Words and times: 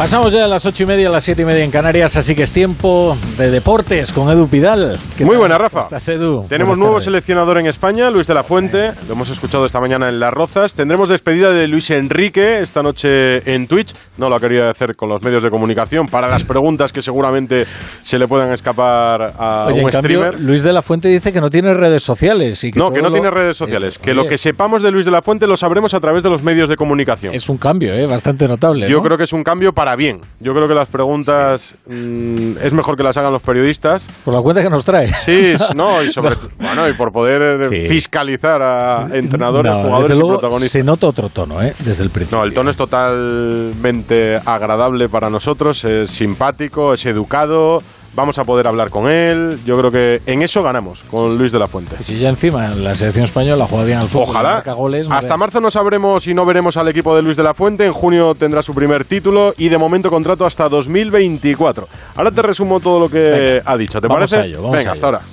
Pasamos 0.00 0.32
ya 0.32 0.46
a 0.46 0.48
las 0.48 0.64
ocho 0.64 0.84
y 0.84 0.86
media, 0.86 1.08
a 1.08 1.12
las 1.12 1.22
siete 1.24 1.42
y 1.42 1.44
media 1.44 1.62
en 1.62 1.70
Canarias, 1.70 2.16
así 2.16 2.34
que 2.34 2.42
es 2.44 2.52
tiempo 2.52 3.18
de 3.36 3.50
deportes 3.50 4.12
con 4.12 4.30
Edu 4.30 4.48
Pidal. 4.48 4.98
Muy 5.22 5.36
buena, 5.36 5.58
Rafa. 5.58 5.82
¿Estás, 5.82 6.08
Edu? 6.08 6.46
Tenemos 6.48 6.78
nuevo 6.78 7.00
seleccionador 7.00 7.58
en 7.58 7.66
España, 7.66 8.08
Luis 8.10 8.26
de 8.26 8.32
la 8.32 8.42
Fuente. 8.42 8.92
Lo 9.06 9.12
hemos 9.12 9.28
escuchado 9.28 9.66
esta 9.66 9.78
mañana 9.78 10.08
en 10.08 10.18
Las 10.18 10.32
Rozas. 10.32 10.72
Tendremos 10.72 11.10
despedida 11.10 11.50
de 11.50 11.68
Luis 11.68 11.90
Enrique 11.90 12.60
esta 12.60 12.82
noche 12.82 13.52
en 13.54 13.66
Twitch. 13.66 13.92
No 14.16 14.30
lo 14.30 14.36
ha 14.36 14.40
querido 14.40 14.70
hacer 14.70 14.96
con 14.96 15.10
los 15.10 15.22
medios 15.22 15.42
de 15.42 15.50
comunicación 15.50 16.06
para 16.06 16.28
las 16.28 16.44
preguntas 16.44 16.94
que 16.94 17.02
seguramente 17.02 17.66
se 18.02 18.18
le 18.18 18.26
puedan 18.26 18.52
escapar 18.54 19.34
a 19.38 19.66
Oye, 19.66 19.80
un 19.82 19.88
en 19.88 19.90
cambio, 19.90 20.20
streamer. 20.22 20.40
Luis 20.40 20.62
de 20.62 20.72
la 20.72 20.80
Fuente 20.80 21.08
dice 21.08 21.30
que 21.30 21.42
no 21.42 21.50
tiene 21.50 21.74
redes 21.74 22.02
sociales. 22.02 22.64
Y 22.64 22.72
que 22.72 22.78
no, 22.80 22.90
que 22.90 23.02
no 23.02 23.08
lo- 23.10 23.12
tiene 23.12 23.28
redes 23.30 23.58
sociales. 23.58 23.96
Eh, 23.98 24.00
que 24.02 24.14
lo 24.14 24.22
oye, 24.22 24.30
que 24.30 24.38
sepamos 24.38 24.80
de 24.80 24.90
Luis 24.92 25.04
de 25.04 25.10
la 25.10 25.20
Fuente 25.20 25.46
lo 25.46 25.58
sabremos 25.58 25.92
a 25.92 26.00
través 26.00 26.22
de 26.22 26.30
los 26.30 26.42
medios 26.42 26.70
de 26.70 26.76
comunicación. 26.76 27.34
Es 27.34 27.50
un 27.50 27.58
cambio, 27.58 27.92
¿eh? 27.92 28.06
Bastante 28.06 28.48
notable. 28.48 28.88
Yo 28.88 28.96
¿no? 28.96 29.02
creo 29.02 29.18
que 29.18 29.24
es 29.24 29.32
un 29.34 29.44
cambio 29.44 29.74
para 29.74 29.89
bien. 29.96 30.20
Yo 30.40 30.52
creo 30.52 30.66
que 30.66 30.74
las 30.74 30.88
preguntas 30.88 31.74
mm, 31.86 32.58
es 32.62 32.72
mejor 32.72 32.96
que 32.96 33.02
las 33.02 33.16
hagan 33.16 33.32
los 33.32 33.42
periodistas. 33.42 34.06
Por 34.24 34.34
la 34.34 34.40
cuenta 34.40 34.62
que 34.62 34.70
nos 34.70 34.84
trae. 34.84 35.12
Sí, 35.14 35.54
no, 35.76 36.02
y 36.02 36.12
sobre 36.12 36.36
bueno, 36.58 36.88
y 36.88 36.92
por 36.94 37.12
poder 37.12 37.42
eh, 37.62 37.68
Sí. 37.68 37.88
fiscalizar 37.88 38.60
a 38.62 39.08
entrenadores, 39.12 39.72
No, 39.72 39.78
jugadores 39.82 40.08
desde 40.08 40.14
y 40.14 40.18
luego 40.20 40.34
protagonistas. 40.40 40.72
Se 40.72 40.82
nota 40.82 41.06
otro 41.08 41.28
tono, 41.28 41.62
¿eh? 41.62 41.74
Desde 41.84 42.04
el 42.04 42.10
principio. 42.10 42.38
No, 42.38 42.44
el 42.44 42.52
tono 42.54 42.70
es 42.70 42.76
totalmente 42.76 44.36
agradable 44.44 45.08
para 45.08 45.30
nosotros, 45.30 45.84
es 45.84 46.10
simpático, 46.10 46.94
es 46.94 47.04
educado, 47.06 47.78
vamos 48.14 48.38
a 48.38 48.44
poder 48.44 48.66
hablar 48.66 48.90
con 48.90 49.08
él. 49.10 49.58
Yo 49.64 49.78
creo 49.78 49.90
que 49.90 50.20
en 50.26 50.42
eso 50.42 50.62
ganamos 50.62 51.02
con 51.10 51.36
Luis 51.38 51.52
de 51.52 51.58
la 51.58 51.66
Fuente. 51.66 51.96
Y 52.00 52.04
si 52.04 52.18
ya 52.18 52.28
encima 52.28 52.66
en 52.66 52.84
la 52.84 52.94
selección 52.94 53.24
española 53.24 53.66
juega 53.68 53.84
bien 53.84 53.98
al 53.98 54.08
fútbol, 54.08 54.28
Ojalá. 54.28 54.54
marca 54.54 54.72
goles, 54.72 55.08
no 55.08 55.14
Hasta 55.14 55.28
veas. 55.28 55.38
marzo 55.38 55.60
no 55.60 55.70
sabremos 55.70 56.26
y 56.26 56.34
no 56.34 56.44
veremos 56.44 56.76
al 56.76 56.88
equipo 56.88 57.14
de 57.16 57.22
Luis 57.22 57.36
de 57.36 57.42
la 57.42 57.54
Fuente. 57.54 57.86
En 57.86 57.92
junio 57.92 58.34
tendrá 58.34 58.62
su 58.62 58.74
primer 58.74 59.04
título 59.04 59.54
y 59.56 59.68
de 59.68 59.78
momento 59.78 60.10
contrato 60.10 60.44
hasta 60.44 60.68
2024. 60.68 61.88
Ahora 62.16 62.30
te 62.30 62.42
resumo 62.42 62.80
todo 62.80 63.00
lo 63.00 63.08
que 63.08 63.18
Venga. 63.20 63.62
ha 63.64 63.76
dicho. 63.76 64.00
¿Te 64.00 64.08
Vamos 64.08 64.30
parece? 64.30 64.36
a 64.36 64.44
ello, 64.46 64.62
vamos 64.62 64.76
Venga, 64.78 64.90
a 64.90 64.92
hasta 64.92 65.06
ello. 65.08 65.16
ahora. 65.18 65.26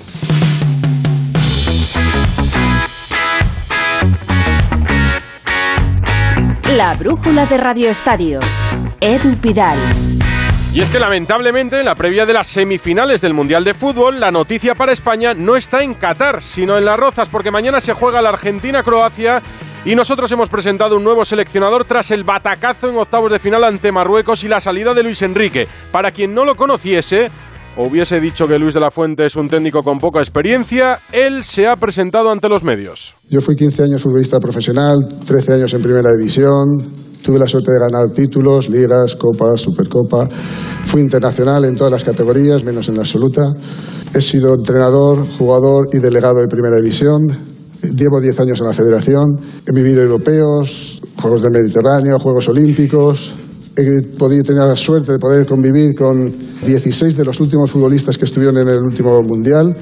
La 6.75 6.93
brújula 6.95 7.45
de 7.45 7.57
Radio 7.57 7.89
Estadio. 7.89 8.39
Edu 8.99 9.35
Pidal. 9.37 9.77
Y 10.73 10.81
es 10.81 10.89
que 10.91 10.99
lamentablemente 10.99 11.79
en 11.79 11.85
la 11.85 11.95
previa 11.95 12.25
de 12.25 12.33
las 12.33 12.47
semifinales 12.47 13.19
del 13.19 13.33
Mundial 13.33 13.63
de 13.63 13.73
Fútbol, 13.73 14.19
la 14.19 14.29
noticia 14.29 14.75
para 14.75 14.91
España 14.91 15.33
no 15.33 15.55
está 15.55 15.81
en 15.81 15.95
Qatar, 15.95 16.43
sino 16.43 16.77
en 16.77 16.85
Las 16.85 16.99
Rozas, 16.99 17.29
porque 17.29 17.49
mañana 17.49 17.81
se 17.81 17.93
juega 17.93 18.21
la 18.21 18.29
Argentina-Croacia 18.29 19.41
y 19.85 19.95
nosotros 19.95 20.31
hemos 20.31 20.49
presentado 20.49 20.97
un 20.97 21.03
nuevo 21.03 21.25
seleccionador 21.25 21.85
tras 21.85 22.11
el 22.11 22.23
batacazo 22.23 22.89
en 22.89 22.97
octavos 22.97 23.31
de 23.31 23.39
final 23.39 23.63
ante 23.63 23.91
Marruecos 23.91 24.43
y 24.43 24.47
la 24.47 24.59
salida 24.59 24.93
de 24.93 25.01
Luis 25.01 25.21
Enrique. 25.21 25.67
Para 25.91 26.11
quien 26.11 26.35
no 26.35 26.45
lo 26.45 26.55
conociese, 26.55 27.31
o 27.77 27.87
hubiese 27.87 28.19
dicho 28.19 28.47
que 28.47 28.59
Luis 28.59 28.73
de 28.73 28.79
la 28.79 28.91
Fuente 28.91 29.25
es 29.25 29.35
un 29.35 29.49
técnico 29.49 29.83
con 29.83 29.97
poca 29.99 30.19
experiencia, 30.19 30.99
él 31.11 31.43
se 31.43 31.67
ha 31.67 31.75
presentado 31.75 32.31
ante 32.31 32.49
los 32.49 32.63
medios. 32.63 33.15
Yo 33.29 33.39
fui 33.39 33.55
15 33.55 33.83
años 33.83 34.01
futbolista 34.01 34.39
profesional, 34.39 34.97
13 35.25 35.53
años 35.53 35.73
en 35.73 35.81
primera 35.81 36.09
división, 36.17 36.67
tuve 37.23 37.39
la 37.39 37.47
suerte 37.47 37.71
de 37.71 37.79
ganar 37.79 38.09
títulos, 38.09 38.69
ligas, 38.69 39.15
copas, 39.15 39.61
supercopa, 39.61 40.27
fui 40.85 41.01
internacional 41.01 41.65
en 41.65 41.75
todas 41.75 41.91
las 41.91 42.03
categorías, 42.03 42.63
menos 42.63 42.87
en 42.89 42.95
la 42.95 43.01
absoluta. 43.01 43.53
He 44.13 44.21
sido 44.21 44.55
entrenador, 44.55 45.25
jugador 45.37 45.89
y 45.91 45.99
delegado 45.99 46.39
de 46.39 46.47
primera 46.47 46.77
división. 46.77 47.21
Llevo 47.81 48.19
10 48.19 48.39
años 48.39 48.59
en 48.59 48.67
la 48.67 48.73
federación, 48.73 49.39
he 49.65 49.71
vivido 49.71 50.01
europeos, 50.01 51.01
Juegos 51.21 51.41
del 51.43 51.51
Mediterráneo, 51.51 52.19
Juegos 52.19 52.47
Olímpicos. 52.49 53.33
He 53.75 54.01
podido 54.17 54.43
tener 54.43 54.63
la 54.63 54.75
suerte 54.75 55.11
de 55.11 55.19
poder 55.19 55.45
convivir 55.45 55.93
con 55.95 56.33
16 56.65 57.15
de 57.15 57.25
los 57.25 57.39
últimos 57.39 57.69
futbolistas 57.69 58.17
que 58.17 58.25
estuvieron 58.25 58.57
en 58.57 58.67
el 58.67 58.79
último 58.79 59.21
Mundial 59.21 59.75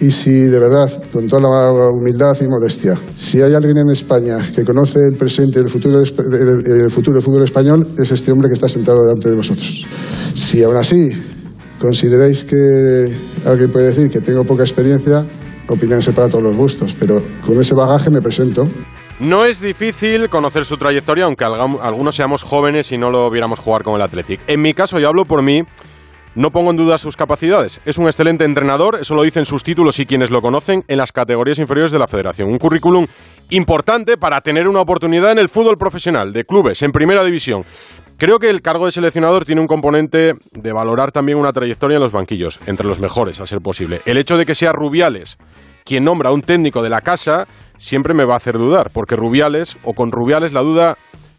y 0.00 0.10
si 0.10 0.30
de 0.46 0.58
verdad, 0.58 0.90
con 1.12 1.28
toda 1.28 1.42
la 1.42 1.86
humildad 1.92 2.36
y 2.40 2.46
modestia, 2.48 2.98
si 3.16 3.40
hay 3.40 3.54
alguien 3.54 3.78
en 3.78 3.90
España 3.90 4.38
que 4.54 4.64
conoce 4.64 4.98
el 5.10 5.16
presente 5.16 5.60
y 5.60 5.62
el 5.62 5.68
futuro, 5.68 6.00
el- 6.00 6.90
futuro 6.90 7.14
del 7.14 7.22
fútbol 7.22 7.44
español, 7.44 7.86
es 7.98 8.10
este 8.10 8.32
hombre 8.32 8.48
que 8.48 8.54
está 8.54 8.68
sentado 8.68 9.02
delante 9.02 9.28
de 9.28 9.36
vosotros. 9.36 9.86
Si 10.34 10.62
aún 10.62 10.76
así 10.76 11.10
consideráis 11.80 12.44
que 12.44 13.12
alguien 13.46 13.70
puede 13.70 13.86
decir 13.86 14.10
que 14.10 14.20
tengo 14.20 14.44
poca 14.44 14.62
experiencia, 14.62 15.24
opiniones 15.68 16.08
para 16.10 16.28
todos 16.28 16.42
los 16.44 16.56
gustos, 16.56 16.94
pero 16.98 17.22
con 17.46 17.60
ese 17.60 17.74
bagaje 17.74 18.10
me 18.10 18.20
presento. 18.20 18.68
No 19.20 19.44
es 19.44 19.60
difícil 19.60 20.28
conocer 20.28 20.64
su 20.64 20.76
trayectoria, 20.76 21.26
aunque 21.26 21.44
algunos 21.44 22.16
seamos 22.16 22.42
jóvenes 22.42 22.90
y 22.90 22.98
no 22.98 23.10
lo 23.10 23.30
viéramos 23.30 23.60
jugar 23.60 23.84
con 23.84 23.94
el 23.94 24.02
Athletic. 24.02 24.40
En 24.48 24.60
mi 24.60 24.74
caso, 24.74 24.98
y 24.98 25.04
hablo 25.04 25.24
por 25.24 25.42
mí, 25.42 25.62
no 26.34 26.50
pongo 26.50 26.70
en 26.70 26.76
duda 26.76 26.98
sus 26.98 27.16
capacidades. 27.16 27.80
Es 27.84 27.98
un 27.98 28.06
excelente 28.06 28.44
entrenador, 28.44 28.98
eso 29.00 29.14
lo 29.14 29.22
dicen 29.22 29.44
sus 29.44 29.62
títulos 29.62 29.98
y 29.98 30.06
quienes 30.06 30.30
lo 30.30 30.40
conocen 30.40 30.82
en 30.88 30.98
las 30.98 31.12
categorías 31.12 31.58
inferiores 31.58 31.92
de 31.92 31.98
la 31.98 32.06
federación. 32.06 32.48
Un 32.48 32.58
currículum 32.58 33.06
importante 33.50 34.16
para 34.16 34.40
tener 34.40 34.68
una 34.68 34.80
oportunidad 34.80 35.32
en 35.32 35.38
el 35.38 35.48
fútbol 35.48 35.76
profesional, 35.76 36.32
de 36.32 36.44
clubes, 36.44 36.82
en 36.82 36.92
primera 36.92 37.24
división. 37.24 37.64
Creo 38.16 38.38
que 38.38 38.50
el 38.50 38.62
cargo 38.62 38.86
de 38.86 38.92
seleccionador 38.92 39.44
tiene 39.44 39.60
un 39.60 39.66
componente 39.66 40.32
de 40.52 40.72
valorar 40.72 41.12
también 41.12 41.38
una 41.38 41.52
trayectoria 41.52 41.96
en 41.96 42.02
los 42.02 42.12
banquillos, 42.12 42.60
entre 42.66 42.86
los 42.86 43.00
mejores, 43.00 43.40
a 43.40 43.46
ser 43.46 43.58
posible. 43.60 44.00
El 44.06 44.16
hecho 44.16 44.36
de 44.36 44.46
que 44.46 44.54
sea 44.54 44.72
Rubiales 44.72 45.38
quien 45.84 46.04
nombra 46.04 46.30
a 46.30 46.32
un 46.32 46.42
técnico 46.42 46.82
de 46.82 46.90
la 46.90 47.00
casa 47.00 47.46
siempre 47.76 48.14
me 48.14 48.24
va 48.24 48.34
a 48.34 48.36
hacer 48.36 48.56
dudar, 48.56 48.90
porque 48.92 49.16
Rubiales, 49.16 49.76
o 49.82 49.94
con 49.94 50.12
Rubiales, 50.12 50.52
la 50.52 50.62
duda 50.62 50.96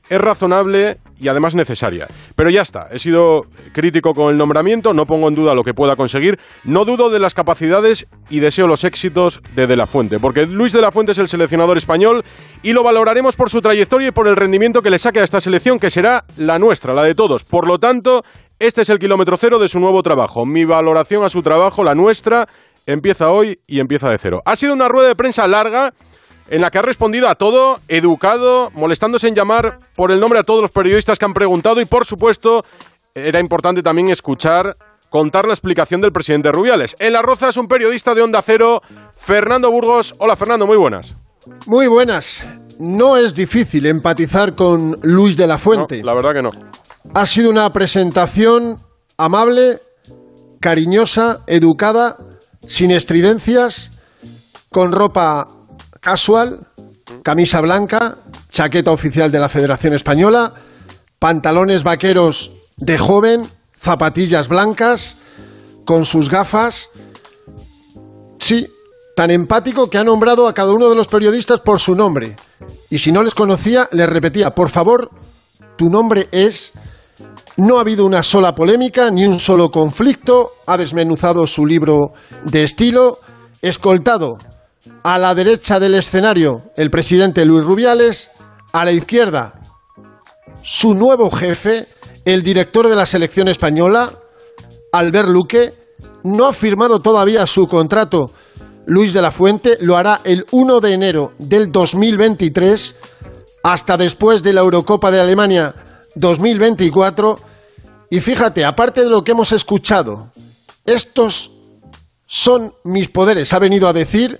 es 0.10 0.20
razonable 0.20 0.98
y 1.20 1.28
además 1.28 1.56
necesaria. 1.56 2.08
Pero 2.36 2.50
ya 2.50 2.62
está, 2.62 2.88
he 2.92 3.00
sido 3.00 3.46
crítico 3.72 4.14
con 4.14 4.32
el 4.32 4.38
nombramiento, 4.38 4.94
no 4.94 5.06
pongo 5.06 5.28
en 5.28 5.36
duda 5.36 5.54
lo 5.54 5.64
que 5.64 5.74
pueda 5.74 5.96
conseguir, 5.96 6.40
no 6.64 6.86
dudo 6.86 7.10
de 7.10 7.20
las 7.20 7.34
capacidades 7.34 8.08
y 8.30 8.40
deseo 8.40 8.68
los 8.68 8.84
éxitos 8.84 9.42
de 9.56 9.68
De 9.68 9.76
La 9.76 9.88
Fuente, 9.88 10.20
porque 10.20 10.46
Luis 10.46 10.74
De 10.74 10.82
La 10.82 10.92
Fuente 10.92 11.14
es 11.14 11.18
el 11.18 11.28
seleccionador 11.28 11.78
español 11.78 12.24
y 12.62 12.74
lo 12.74 12.84
valoraremos 12.84 13.36
por 13.36 13.50
su 13.50 13.62
trayectoria 13.62 14.10
y 14.10 14.12
por 14.12 14.28
el 14.28 14.36
rendimiento 14.36 14.82
que 14.82 14.90
le 14.90 15.00
saque 15.00 15.20
a 15.20 15.24
esta 15.24 15.40
selección, 15.40 15.80
que 15.80 15.90
será 15.90 16.26
la 16.38 16.60
nuestra, 16.60 16.94
la 16.94 17.04
de 17.04 17.16
todos. 17.16 17.44
Por 17.44 17.68
lo 17.68 17.80
tanto, 17.80 18.24
este 18.60 18.82
es 18.82 18.90
el 18.90 19.00
kilómetro 19.00 19.38
cero 19.38 19.60
de 19.60 19.68
su 19.68 19.80
nuevo 19.80 20.04
trabajo. 20.04 20.46
Mi 20.46 20.66
valoración 20.66 21.24
a 21.24 21.30
su 21.30 21.42
trabajo, 21.42 21.84
la 21.84 21.96
nuestra, 21.96 22.48
empieza 22.86 23.30
hoy 23.30 23.60
y 23.68 23.80
empieza 23.80 24.10
de 24.10 24.18
cero. 24.18 24.42
Ha 24.46 24.56
sido 24.56 24.74
una 24.74 24.88
rueda 24.88 25.08
de 25.08 25.16
prensa 25.16 25.48
larga 25.48 25.94
en 26.50 26.62
la 26.62 26.70
que 26.72 26.78
ha 26.78 26.82
respondido 26.82 27.30
a 27.30 27.36
todo, 27.36 27.80
educado, 27.88 28.70
molestándose 28.74 29.28
en 29.28 29.36
llamar 29.36 29.78
por 29.96 30.12
el 30.12 30.20
nombre 30.20 30.40
a 30.40 30.44
todos 30.44 30.62
los 30.62 30.72
periodistas 30.72 31.18
que 31.20 31.26
han 31.26 31.34
preguntado 31.34 31.82
y, 31.82 31.86
por 31.86 32.06
supuesto, 32.06 32.64
era 33.16 33.40
importante 33.40 33.82
también 33.84 34.10
escuchar, 34.10 34.76
contar 35.10 35.46
la 35.46 35.54
explicación 35.54 36.02
del 36.02 36.12
presidente 36.12 36.52
Rubiales. 36.52 36.96
En 37.00 37.14
La 37.14 37.22
Roza 37.22 37.50
es 37.50 37.58
un 37.58 37.68
periodista 37.68 38.14
de 38.16 38.22
Onda 38.24 38.42
Cero, 38.42 38.82
Fernando 39.16 39.72
Burgos. 39.72 40.16
Hola, 40.18 40.36
Fernando, 40.36 40.66
muy 40.68 40.78
buenas. 40.78 41.16
Muy 41.66 41.88
buenas. 41.88 42.44
No 42.80 43.18
es 43.18 43.36
difícil 43.36 43.86
empatizar 43.86 44.56
con 44.56 44.98
Luis 45.04 45.38
de 45.38 45.46
la 45.48 45.56
No, 45.56 45.60
Fuente. 45.60 46.04
la 46.04 46.14
verdad 46.14 46.34
que 46.34 46.42
no. 46.42 46.50
Ha 47.14 47.26
sido 47.26 47.50
una 47.50 47.72
presentación 47.72 48.78
amable, 49.18 49.80
cariñosa, 50.60 51.42
educada, 51.48 52.18
sin 52.68 52.92
estridencias, 52.92 53.92
con 54.72 54.92
ropa 54.92 55.48
casual, 56.04 56.60
camisa 57.24 57.62
blanca, 57.62 58.18
chaqueta 58.52 58.92
oficial 58.92 59.32
de 59.32 59.40
la 59.40 59.50
Federación 59.50 59.94
Española, 59.94 60.54
pantalones 61.18 61.84
vaqueros 61.84 62.52
de 62.76 62.98
joven, 62.98 63.50
zapatillas 63.82 64.50
blancas, 64.50 65.16
con 65.86 66.06
sus 66.06 66.30
gafas. 66.30 66.90
Sí, 68.38 68.68
tan 69.16 69.32
empático 69.32 69.90
que 69.90 69.98
ha 69.98 70.04
nombrado 70.04 70.48
a 70.48 70.54
cada 70.54 70.74
uno 70.74 70.90
de 70.90 70.96
los 70.96 71.08
periodistas 71.08 71.62
por 71.62 71.80
su 71.80 71.96
nombre. 71.96 72.36
Y 72.90 73.00
si 73.00 73.12
no 73.12 73.24
les 73.24 73.34
conocía, 73.34 73.88
les 73.92 74.10
repetía, 74.10 74.52
por 74.52 74.70
favor, 74.70 75.10
tu 75.78 75.90
nombre 75.90 76.28
es... 76.32 76.74
No 77.56 77.78
ha 77.78 77.82
habido 77.82 78.06
una 78.06 78.24
sola 78.24 78.56
polémica, 78.56 79.12
ni 79.12 79.26
un 79.26 79.40
solo 79.40 79.70
conflicto, 79.70 80.54
ha 80.66 80.76
desmenuzado 80.76 81.46
su 81.46 81.68
libro 81.68 82.14
de 82.46 82.64
estilo, 82.64 83.20
escoltado 83.62 84.38
a 85.04 85.18
la 85.18 85.34
derecha 85.36 85.80
del 85.80 85.96
escenario 85.96 86.72
el 86.76 86.90
presidente 86.90 87.46
Luis 87.46 87.66
Rubiales, 87.66 88.32
a 88.72 88.86
la 88.86 88.92
izquierda 88.92 89.60
su 90.64 90.94
nuevo 90.96 91.30
jefe, 91.30 91.88
el 92.24 92.42
director 92.42 92.88
de 92.88 92.96
la 92.96 93.06
selección 93.06 93.50
española, 93.50 94.14
Albert 94.94 95.28
Luque, 95.28 95.74
no 96.24 96.46
ha 96.46 96.54
firmado 96.54 97.02
todavía 97.02 97.46
su 97.46 97.68
contrato 97.68 98.32
Luis 98.86 99.14
de 99.14 99.22
la 99.22 99.32
Fuente, 99.32 99.78
lo 99.82 99.98
hará 99.98 100.22
el 100.24 100.46
1 100.52 100.80
de 100.80 100.94
enero 100.94 101.34
del 101.38 101.72
2023 101.72 102.96
hasta 103.64 103.98
después 103.98 104.42
de 104.42 104.54
la 104.54 104.62
Eurocopa 104.62 105.12
de 105.12 105.20
Alemania 105.20 105.76
2024. 106.16 107.40
Y 108.10 108.22
fíjate, 108.22 108.64
aparte 108.64 109.04
de 109.04 109.10
lo 109.10 109.24
que 109.24 109.32
hemos 109.32 109.52
escuchado, 109.52 110.32
estos 110.86 111.52
son 112.26 112.74
mis 112.84 113.10
poderes, 113.10 113.52
ha 113.54 113.60
venido 113.60 113.88
a 113.88 113.94
decir 113.94 114.40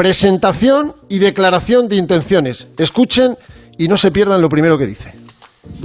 presentación 0.00 0.94
y 1.10 1.18
declaración 1.18 1.86
de 1.86 1.96
intenciones. 1.96 2.68
Escuchen 2.78 3.36
y 3.76 3.86
no 3.86 3.98
se 3.98 4.10
pierdan 4.10 4.40
lo 4.40 4.48
primero 4.48 4.78
que 4.78 4.86
dice. 4.86 5.12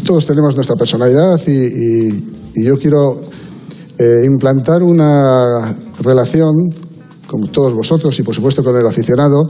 todos 0.05 0.25
tenemos 0.25 0.55
nuestra 0.55 0.77
personalidad 0.77 1.37
y, 1.45 2.63
yo 2.63 2.77
quiero 2.77 3.19
eh, 3.97 4.23
implantar 4.25 4.83
una 4.83 5.75
relación, 6.01 6.53
con 7.27 7.51
todos 7.51 7.73
vosotros 7.73 8.17
y 8.17 8.23
por 8.23 8.33
supuesto 8.33 8.63
con 8.63 8.77
el 8.77 8.87
aficionado, 8.87 9.43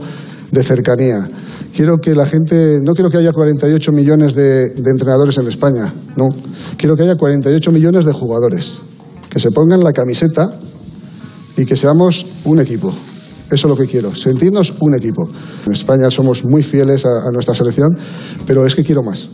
de 0.50 0.64
cercanía. 0.64 1.28
Quiero 1.72 1.98
que 1.98 2.16
la 2.16 2.26
gente, 2.26 2.80
no 2.82 2.92
quiero 2.94 3.08
que 3.08 3.18
haya 3.18 3.30
48 3.30 3.92
millones 3.92 4.34
de, 4.34 4.70
de 4.70 4.90
entrenadores 4.90 5.38
en 5.38 5.46
España, 5.46 5.94
no. 6.16 6.26
Quiero 6.76 6.96
que 6.96 7.04
haya 7.04 7.14
48 7.14 7.70
millones 7.70 8.04
de 8.04 8.12
jugadores, 8.12 8.78
que 9.30 9.38
se 9.38 9.52
pongan 9.52 9.84
la 9.84 9.92
camiseta 9.92 10.58
y 11.56 11.64
que 11.64 11.76
seamos 11.76 12.26
un 12.44 12.58
equipo. 12.58 12.92
Eso 13.46 13.54
es 13.54 13.64
lo 13.64 13.76
que 13.76 13.86
quiero, 13.86 14.14
sentirnos 14.14 14.74
un 14.80 14.94
equipo. 14.94 15.28
En 15.66 15.72
España 15.72 16.10
somos 16.10 16.44
muy 16.44 16.62
fieles 16.62 17.06
a, 17.06 17.30
nuestra 17.30 17.54
selección, 17.54 17.96
pero 18.46 18.66
es 18.66 18.74
que 18.74 18.82
quiero 18.82 19.02
más. 19.02 19.28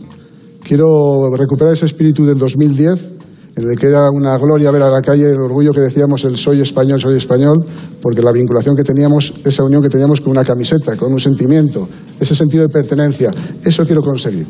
Quiero 0.63 1.29
recuperar 1.35 1.73
ese 1.73 1.85
espíritu 1.85 2.25
del 2.25 2.37
2010 2.37 3.13
en 3.55 3.69
el 3.69 3.77
que 3.77 3.87
era 3.87 4.09
una 4.09 4.37
gloria 4.37 4.71
ver 4.71 4.81
a 4.81 4.89
la 4.89 5.01
calle 5.01 5.29
el 5.29 5.41
orgullo 5.41 5.71
que 5.71 5.81
decíamos 5.81 6.23
el 6.25 6.37
soy 6.37 6.61
español, 6.61 6.99
soy 6.99 7.17
español, 7.17 7.63
porque 8.01 8.21
la 8.21 8.31
vinculación 8.31 8.75
que 8.75 8.83
teníamos, 8.83 9.33
esa 9.45 9.63
unión 9.63 9.81
que 9.81 9.89
teníamos 9.89 10.21
con 10.21 10.31
una 10.31 10.43
camiseta, 10.43 10.95
con 10.95 11.11
un 11.11 11.19
sentimiento, 11.19 11.87
ese 12.19 12.35
sentido 12.35 12.67
de 12.67 12.73
pertenencia, 12.73 13.31
eso 13.63 13.85
quiero 13.85 14.01
conseguir. 14.01 14.47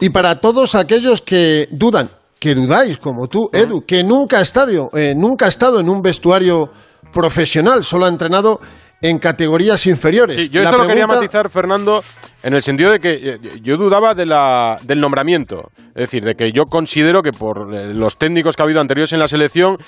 Y 0.00 0.10
para 0.10 0.40
todos 0.40 0.74
aquellos 0.74 1.22
que 1.22 1.68
dudan, 1.70 2.10
que 2.38 2.54
dudáis 2.54 2.98
como 2.98 3.28
tú, 3.28 3.48
Edu, 3.52 3.84
que 3.86 4.04
nunca 4.04 4.38
ha 4.38 4.42
estado, 4.42 4.90
eh, 4.92 5.14
nunca 5.16 5.46
ha 5.46 5.48
estado 5.48 5.80
en 5.80 5.88
un 5.88 6.02
vestuario 6.02 6.70
profesional, 7.16 7.82
solo 7.82 8.04
ha 8.04 8.08
entrenado 8.08 8.60
en 9.00 9.18
categorías 9.18 9.86
inferiores. 9.86 10.50
yo 10.50 10.62
esto 10.62 10.76
lo 10.76 10.86
quería 10.86 11.06
matizar, 11.06 11.48
Fernando, 11.48 12.02
en 12.42 12.54
el 12.54 12.62
sentido 12.62 12.90
de 12.90 13.00
que 13.00 13.12
eh, 13.12 13.38
yo 13.62 13.78
dudaba 13.78 14.14
de 14.14 14.26
la, 14.26 14.78
del 14.82 15.00
nombramiento. 15.00 15.70
Es 15.88 16.02
decir, 16.02 16.24
de 16.24 16.34
que 16.34 16.52
yo 16.52 16.66
considero 16.66 17.22
que 17.22 17.32
por 17.32 17.74
eh, 17.74 17.94
los 17.94 18.18
técnicos 18.18 18.54
que 18.54 18.62
ha 18.62 18.64
habido 18.64 18.82
anteriores 18.82 19.14
en 19.14 19.18
la 19.18 19.28
selección, 19.28 19.78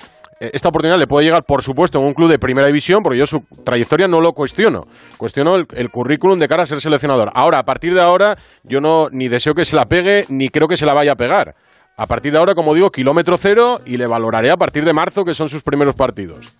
eh, 0.41 0.51
esta 0.55 0.71
oportunidad 0.71 0.99
le 0.99 1.07
puede 1.07 1.27
llegar, 1.27 1.45
por 1.45 1.63
supuesto, 1.63 1.99
en 1.99 2.07
un 2.07 2.15
club 2.15 2.31
de 2.31 2.39
primera 2.39 2.67
división, 2.67 3.03
porque 3.03 3.19
yo 3.19 3.27
su 3.27 3.43
trayectoria 3.63 4.09
no 4.09 4.23
lo 4.23 4.33
cuestiono. 4.33 4.87
Cuestiono 5.19 5.55
el, 5.57 5.67
el, 5.75 5.91
currículum 5.91 6.39
de 6.39 6.49
cara 6.49 6.63
a 6.63 6.67
ser 6.67 6.81
seleccionador. 6.81 7.31
Ahora, 7.35 7.59
a 7.59 7.65
partir 7.65 7.93
de 7.95 8.01
ahora, 8.01 8.39
yo 8.63 8.81
no 8.81 9.09
ni 9.11 9.29
deseo 9.29 9.55
que 9.55 9.67
se 9.67 9.77
la 9.77 9.85
pegue, 9.85 10.25
ni 10.31 10.49
creo 10.49 10.67
que 10.67 10.79
se 10.79 10.87
la 10.87 10.95
vaya 10.95 11.13
a 11.13 11.17
pegar. 11.17 11.55
A 11.99 12.07
partir 12.07 12.31
de 12.31 12.39
ahora, 12.39 12.55
como 12.55 12.75
digo, 12.75 12.91
kilómetro 12.91 13.37
cero 13.37 13.81
y 13.85 13.97
le 13.97 14.07
valoraré 14.07 14.53
a 14.53 14.57
partir 14.57 14.85
de 14.85 14.93
marzo, 14.93 15.25
que 15.25 15.35
son 15.35 15.49
sus 15.49 15.65
primeros 15.65 15.97
partidos. 15.97 16.53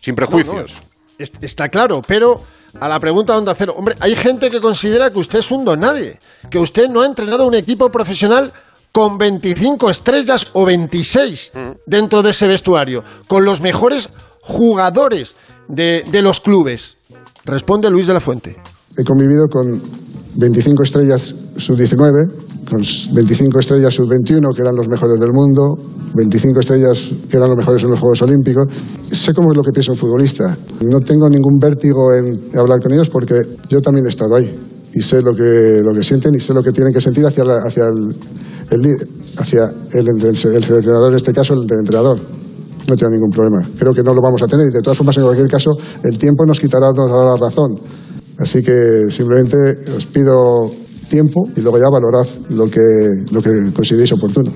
Sin 0.00 0.14
prejuicios. 0.14 0.80
está 1.18 1.68
claro, 1.68 2.00
pero 2.00 2.40
a 2.80 2.88
la 2.88 2.98
pregunta 2.98 3.34
de 3.34 3.40
Onda 3.40 3.54
Cero, 3.54 3.74
hombre, 3.76 3.96
hay 4.00 4.16
gente 4.16 4.48
que 4.48 4.62
considera 4.62 5.10
que 5.10 5.18
usted 5.18 5.40
es 5.40 5.50
un 5.50 5.66
don 5.66 5.80
nadie, 5.80 6.18
que 6.50 6.58
usted 6.58 6.88
no 6.88 7.02
ha 7.02 7.06
entrenado 7.06 7.46
un 7.46 7.54
equipo 7.54 7.90
profesional 7.90 8.50
con 8.90 9.18
25 9.18 9.90
estrellas 9.90 10.46
o 10.54 10.64
26 10.64 11.52
mm. 11.54 11.70
dentro 11.84 12.22
de 12.22 12.30
ese 12.30 12.48
vestuario, 12.48 13.04
con 13.26 13.44
los 13.44 13.60
mejores 13.60 14.08
jugadores 14.40 15.34
de, 15.68 16.02
de 16.10 16.22
los 16.22 16.40
clubes. 16.40 16.96
Responde 17.44 17.90
Luis 17.90 18.06
de 18.06 18.14
la 18.14 18.20
Fuente. 18.20 18.56
He 18.96 19.04
convivido 19.04 19.48
con 19.50 19.68
25 20.38 20.82
estrellas 20.84 21.34
sub-19, 21.56 22.30
con 22.70 22.80
25 23.12 23.58
estrellas 23.58 23.92
sub-21, 23.92 24.54
que 24.54 24.62
eran 24.62 24.76
los 24.76 24.86
mejores 24.88 25.18
del 25.18 25.32
mundo, 25.32 25.76
25 26.14 26.60
estrellas 26.60 27.10
que 27.28 27.36
eran 27.36 27.48
los 27.48 27.58
mejores 27.58 27.82
en 27.82 27.90
los 27.90 27.98
Juegos 27.98 28.22
Olímpicos. 28.22 28.70
Sé 29.10 29.34
cómo 29.34 29.50
es 29.50 29.56
lo 29.56 29.64
que 29.64 29.72
piensa 29.72 29.90
un 29.90 29.98
futbolista. 29.98 30.56
No 30.80 31.00
tengo 31.00 31.28
ningún 31.28 31.58
vértigo 31.58 32.14
en 32.14 32.56
hablar 32.56 32.78
con 32.80 32.92
ellos 32.92 33.10
porque 33.10 33.42
yo 33.68 33.80
también 33.80 34.06
he 34.06 34.10
estado 34.10 34.36
ahí 34.36 34.56
y 34.94 35.02
sé 35.02 35.22
lo 35.22 35.34
que, 35.34 35.80
lo 35.82 35.92
que 35.92 36.02
sienten 36.02 36.32
y 36.36 36.40
sé 36.40 36.54
lo 36.54 36.62
que 36.62 36.70
tienen 36.70 36.92
que 36.92 37.00
sentir 37.00 37.26
hacia, 37.26 37.42
hacia 37.42 37.88
el, 37.88 38.14
hacia 39.38 39.72
el, 39.94 40.08
el, 40.08 40.36
seleccionador, 40.36 41.10
en 41.10 41.16
este 41.16 41.32
caso 41.32 41.54
el 41.54 41.62
entrenador. 41.62 42.16
No 42.88 42.96
tengo 42.96 43.10
ningún 43.10 43.30
problema. 43.30 43.68
Creo 43.76 43.92
que 43.92 44.04
no 44.04 44.14
lo 44.14 44.22
vamos 44.22 44.40
a 44.42 44.46
tener 44.46 44.68
y 44.68 44.70
de 44.70 44.80
todas 44.82 44.96
formas, 44.96 45.16
en 45.16 45.24
cualquier 45.24 45.48
caso, 45.48 45.72
el 46.04 46.16
tiempo 46.16 46.46
nos 46.46 46.60
quitará, 46.60 46.92
nos 46.92 47.10
la 47.10 47.36
razón. 47.36 47.74
Así 48.38 48.62
que 48.62 49.10
simplemente 49.10 49.56
os 49.96 50.06
pido 50.06 50.70
tiempo 51.08 51.48
y 51.56 51.60
luego 51.60 51.78
ya 51.78 51.90
valorad 51.90 52.26
lo 52.50 52.70
que, 52.70 52.80
lo 53.32 53.42
que 53.42 53.72
consideréis 53.74 54.12
oportuno. 54.12 54.52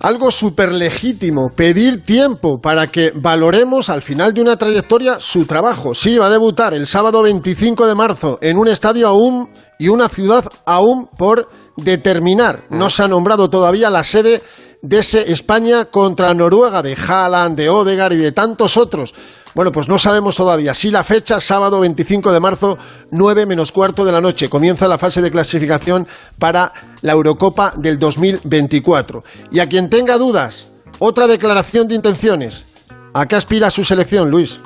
Algo 0.00 0.32
súper 0.32 0.72
legítimo, 0.72 1.50
pedir 1.54 2.02
tiempo 2.02 2.60
para 2.60 2.88
que 2.88 3.12
valoremos 3.14 3.88
al 3.88 4.02
final 4.02 4.34
de 4.34 4.40
una 4.40 4.56
trayectoria 4.56 5.18
su 5.20 5.44
trabajo. 5.44 5.94
Sí, 5.94 6.18
va 6.18 6.26
a 6.26 6.30
debutar 6.30 6.74
el 6.74 6.88
sábado 6.88 7.22
25 7.22 7.86
de 7.86 7.94
marzo 7.94 8.38
en 8.40 8.58
un 8.58 8.66
estadio 8.66 9.06
aún 9.06 9.48
y 9.78 9.88
una 9.88 10.08
ciudad 10.08 10.44
aún 10.64 11.08
por 11.16 11.48
determinar. 11.76 12.64
No 12.70 12.90
se 12.90 13.04
ha 13.04 13.08
nombrado 13.08 13.48
todavía 13.48 13.90
la 13.90 14.02
sede 14.02 14.42
de 14.82 14.98
ese 14.98 15.30
España 15.30 15.84
contra 15.84 16.34
Noruega, 16.34 16.82
de 16.82 16.96
Haaland, 16.96 17.56
de 17.56 17.68
Odegar 17.68 18.12
y 18.12 18.16
de 18.16 18.32
tantos 18.32 18.76
otros. 18.76 19.14
Bueno, 19.54 19.70
pues 19.70 19.88
no 19.88 19.98
sabemos 19.98 20.34
todavía. 20.36 20.74
Sí, 20.74 20.90
la 20.90 21.04
fecha, 21.04 21.38
sábado 21.38 21.80
25 21.80 22.32
de 22.32 22.40
marzo, 22.40 22.78
9 23.10 23.44
menos 23.46 23.70
cuarto 23.70 24.04
de 24.04 24.12
la 24.12 24.20
noche. 24.20 24.48
Comienza 24.48 24.88
la 24.88 24.98
fase 24.98 25.20
de 25.20 25.30
clasificación 25.30 26.06
para 26.38 26.72
la 27.02 27.12
Eurocopa 27.12 27.74
del 27.76 27.98
2024. 27.98 29.22
Y 29.50 29.60
a 29.60 29.68
quien 29.68 29.90
tenga 29.90 30.16
dudas, 30.16 30.68
otra 30.98 31.26
declaración 31.26 31.86
de 31.86 31.96
intenciones. 31.96 32.64
¿A 33.12 33.26
qué 33.26 33.36
aspira 33.36 33.70
su 33.70 33.84
selección, 33.84 34.30
Luis? 34.30 34.58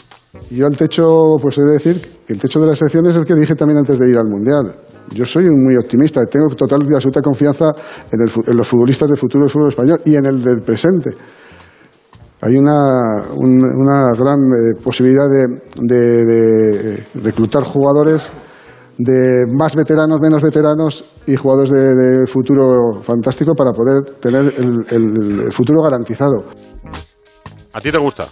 Yo 0.50 0.66
al 0.66 0.76
techo, 0.76 1.04
pues 1.42 1.58
he 1.58 1.62
de 1.62 1.72
decir 1.72 2.08
que 2.24 2.34
el 2.34 2.40
techo 2.40 2.60
de 2.60 2.68
la 2.68 2.76
selección 2.76 3.06
es 3.06 3.16
el 3.16 3.24
que 3.24 3.34
dije 3.34 3.54
también 3.54 3.78
antes 3.78 3.98
de 3.98 4.08
ir 4.08 4.16
al 4.16 4.28
Mundial. 4.28 4.72
Yo 5.12 5.24
soy 5.24 5.46
muy 5.46 5.76
optimista, 5.76 6.24
tengo 6.26 6.46
total 6.54 6.82
y 6.88 6.94
absoluta 6.94 7.20
confianza 7.20 7.64
en, 8.12 8.20
en 8.20 8.56
los 8.56 8.66
futbolistas 8.66 9.08
del 9.08 9.16
futuro 9.16 9.44
del 9.44 9.50
fútbol 9.50 9.68
español 9.70 10.00
y 10.04 10.14
en 10.14 10.26
el 10.26 10.42
del 10.42 10.60
presente 10.60 11.10
hay 12.40 12.56
una, 12.56 13.22
una 13.34 14.12
gran 14.16 14.38
eh, 14.38 14.80
posibilidad 14.82 15.26
de, 15.28 17.02
reclutar 17.22 17.64
jugadores 17.64 18.30
de 18.98 19.44
más 19.52 19.74
veteranos, 19.74 20.18
menos 20.20 20.42
veteranos 20.42 21.04
y 21.26 21.36
jugadores 21.36 21.70
de, 21.70 22.26
futuro 22.26 22.92
fantástico 23.02 23.54
para 23.54 23.72
poder 23.72 24.16
tener 24.20 24.52
el 24.90 25.52
futuro 25.52 25.82
garantizado. 25.82 26.44
¿A 27.72 27.80
ti 27.80 27.90
te 27.90 27.98
gusta? 27.98 28.28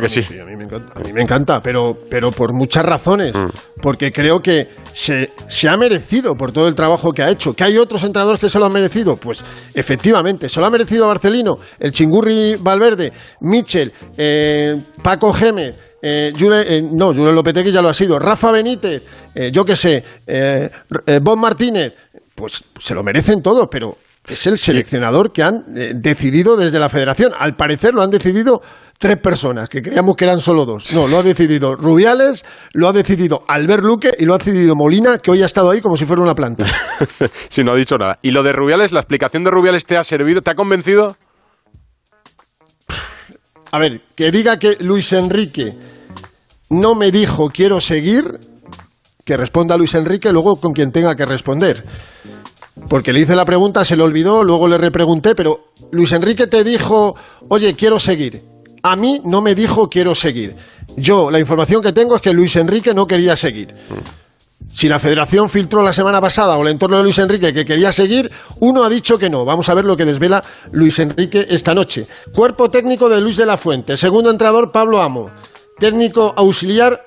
que 0.00 0.08
sí? 0.08 0.20
a 0.38 0.44
mí 0.44 0.53
me 0.64 0.76
encanta, 0.76 0.92
a 0.94 1.02
mí 1.02 1.12
me 1.12 1.22
encanta 1.22 1.60
pero, 1.60 1.96
pero 2.08 2.30
por 2.30 2.52
muchas 2.52 2.84
razones. 2.84 3.34
Mm. 3.34 3.80
Porque 3.80 4.12
creo 4.12 4.40
que 4.40 4.68
se, 4.92 5.30
se, 5.48 5.68
ha 5.68 5.76
merecido 5.76 6.34
por 6.34 6.52
todo 6.52 6.68
el 6.68 6.74
trabajo 6.74 7.12
que 7.12 7.22
ha 7.22 7.30
hecho. 7.30 7.54
¿Que 7.54 7.64
hay 7.64 7.76
otros 7.76 8.02
entrenadores 8.02 8.40
que 8.40 8.48
se 8.48 8.58
lo 8.58 8.66
han 8.66 8.72
merecido? 8.72 9.16
Pues 9.16 9.44
efectivamente, 9.74 10.48
se 10.48 10.60
lo 10.60 10.66
ha 10.66 10.70
merecido 10.70 11.06
Barcelino, 11.06 11.58
el 11.78 11.92
Chingurri 11.92 12.56
Valverde, 12.56 13.12
Michel, 13.40 13.92
eh, 14.16 14.80
Paco 15.02 15.32
Gémez. 15.32 15.76
Eh, 16.00 16.32
eh, 16.38 16.82
no, 16.82 17.08
Julio 17.08 17.32
Lopetegui 17.32 17.72
ya 17.72 17.80
lo 17.80 17.88
ha 17.88 17.94
sido. 17.94 18.18
Rafa 18.18 18.50
Benítez, 18.50 19.02
yo 19.52 19.64
qué 19.64 19.74
sé, 19.74 20.04
Bob 21.22 21.38
Martínez, 21.38 21.94
pues 22.34 22.62
se 22.78 22.94
lo 22.94 23.02
merecen 23.02 23.42
todos, 23.42 23.68
pero 23.70 23.96
es 24.26 24.46
el 24.46 24.58
seleccionador 24.58 25.32
que 25.32 25.42
han 25.42 25.64
decidido 25.96 26.56
desde 26.56 26.78
la 26.78 26.88
federación. 26.88 27.32
Al 27.38 27.56
parecer 27.56 27.92
lo 27.94 28.02
han 28.02 28.10
decidido 28.10 28.62
tres 28.98 29.18
personas, 29.18 29.68
que 29.68 29.82
creíamos 29.82 30.16
que 30.16 30.24
eran 30.24 30.40
solo 30.40 30.64
dos. 30.64 30.92
No, 30.94 31.06
lo 31.08 31.18
ha 31.18 31.22
decidido 31.22 31.76
Rubiales, 31.76 32.44
lo 32.72 32.88
ha 32.88 32.92
decidido 32.92 33.44
Albert 33.46 33.84
Luque 33.84 34.12
y 34.18 34.24
lo 34.24 34.34
ha 34.34 34.38
decidido 34.38 34.74
Molina, 34.74 35.18
que 35.18 35.30
hoy 35.30 35.42
ha 35.42 35.46
estado 35.46 35.70
ahí 35.70 35.80
como 35.80 35.96
si 35.96 36.06
fuera 36.06 36.22
una 36.22 36.34
planta. 36.34 36.64
sí, 37.48 37.62
no 37.62 37.72
ha 37.72 37.76
dicho 37.76 37.98
nada. 37.98 38.18
¿Y 38.22 38.30
lo 38.30 38.42
de 38.42 38.52
Rubiales, 38.52 38.92
la 38.92 39.00
explicación 39.00 39.44
de 39.44 39.50
Rubiales 39.50 39.84
te 39.84 39.96
ha 39.96 40.04
servido, 40.04 40.40
te 40.40 40.52
ha 40.52 40.54
convencido? 40.54 41.16
A 43.72 43.78
ver, 43.78 44.02
que 44.14 44.30
diga 44.30 44.58
que 44.58 44.76
Luis 44.80 45.12
Enrique 45.12 45.74
no 46.70 46.94
me 46.94 47.10
dijo 47.10 47.50
quiero 47.50 47.80
seguir, 47.80 48.38
que 49.24 49.36
responda 49.36 49.76
Luis 49.76 49.94
Enrique 49.94 50.32
luego 50.32 50.56
con 50.56 50.72
quien 50.72 50.92
tenga 50.92 51.16
que 51.16 51.26
responder. 51.26 51.84
Porque 52.88 53.12
le 53.12 53.20
hice 53.20 53.36
la 53.36 53.44
pregunta, 53.44 53.84
se 53.84 53.96
le 53.96 54.02
olvidó, 54.02 54.42
luego 54.42 54.66
le 54.68 54.78
repregunté, 54.78 55.34
pero 55.34 55.72
Luis 55.92 56.12
Enrique 56.12 56.46
te 56.46 56.64
dijo, 56.64 57.14
oye, 57.48 57.74
quiero 57.74 58.00
seguir. 58.00 58.42
A 58.82 58.96
mí 58.96 59.20
no 59.24 59.40
me 59.40 59.54
dijo 59.54 59.88
quiero 59.88 60.14
seguir. 60.14 60.56
Yo, 60.96 61.30
la 61.30 61.38
información 61.38 61.80
que 61.80 61.92
tengo 61.92 62.16
es 62.16 62.22
que 62.22 62.32
Luis 62.32 62.54
Enrique 62.56 62.92
no 62.92 63.06
quería 63.06 63.36
seguir. 63.36 63.74
Si 64.72 64.88
la 64.88 64.98
federación 64.98 65.48
filtró 65.48 65.82
la 65.82 65.92
semana 65.92 66.20
pasada 66.20 66.56
o 66.56 66.62
el 66.62 66.68
entorno 66.68 66.98
de 66.98 67.04
Luis 67.04 67.18
Enrique 67.18 67.54
que 67.54 67.64
quería 67.64 67.92
seguir, 67.92 68.30
uno 68.58 68.82
ha 68.82 68.88
dicho 68.88 69.18
que 69.18 69.30
no. 69.30 69.44
Vamos 69.44 69.68
a 69.68 69.74
ver 69.74 69.84
lo 69.84 69.96
que 69.96 70.04
desvela 70.04 70.42
Luis 70.72 70.98
Enrique 70.98 71.46
esta 71.48 71.74
noche. 71.74 72.06
Cuerpo 72.34 72.70
técnico 72.70 73.08
de 73.08 73.20
Luis 73.20 73.36
de 73.36 73.46
la 73.46 73.56
Fuente. 73.56 73.96
Segundo 73.96 74.30
entrenador, 74.30 74.72
Pablo 74.72 75.00
Amo. 75.00 75.30
Técnico 75.78 76.34
auxiliar, 76.36 77.00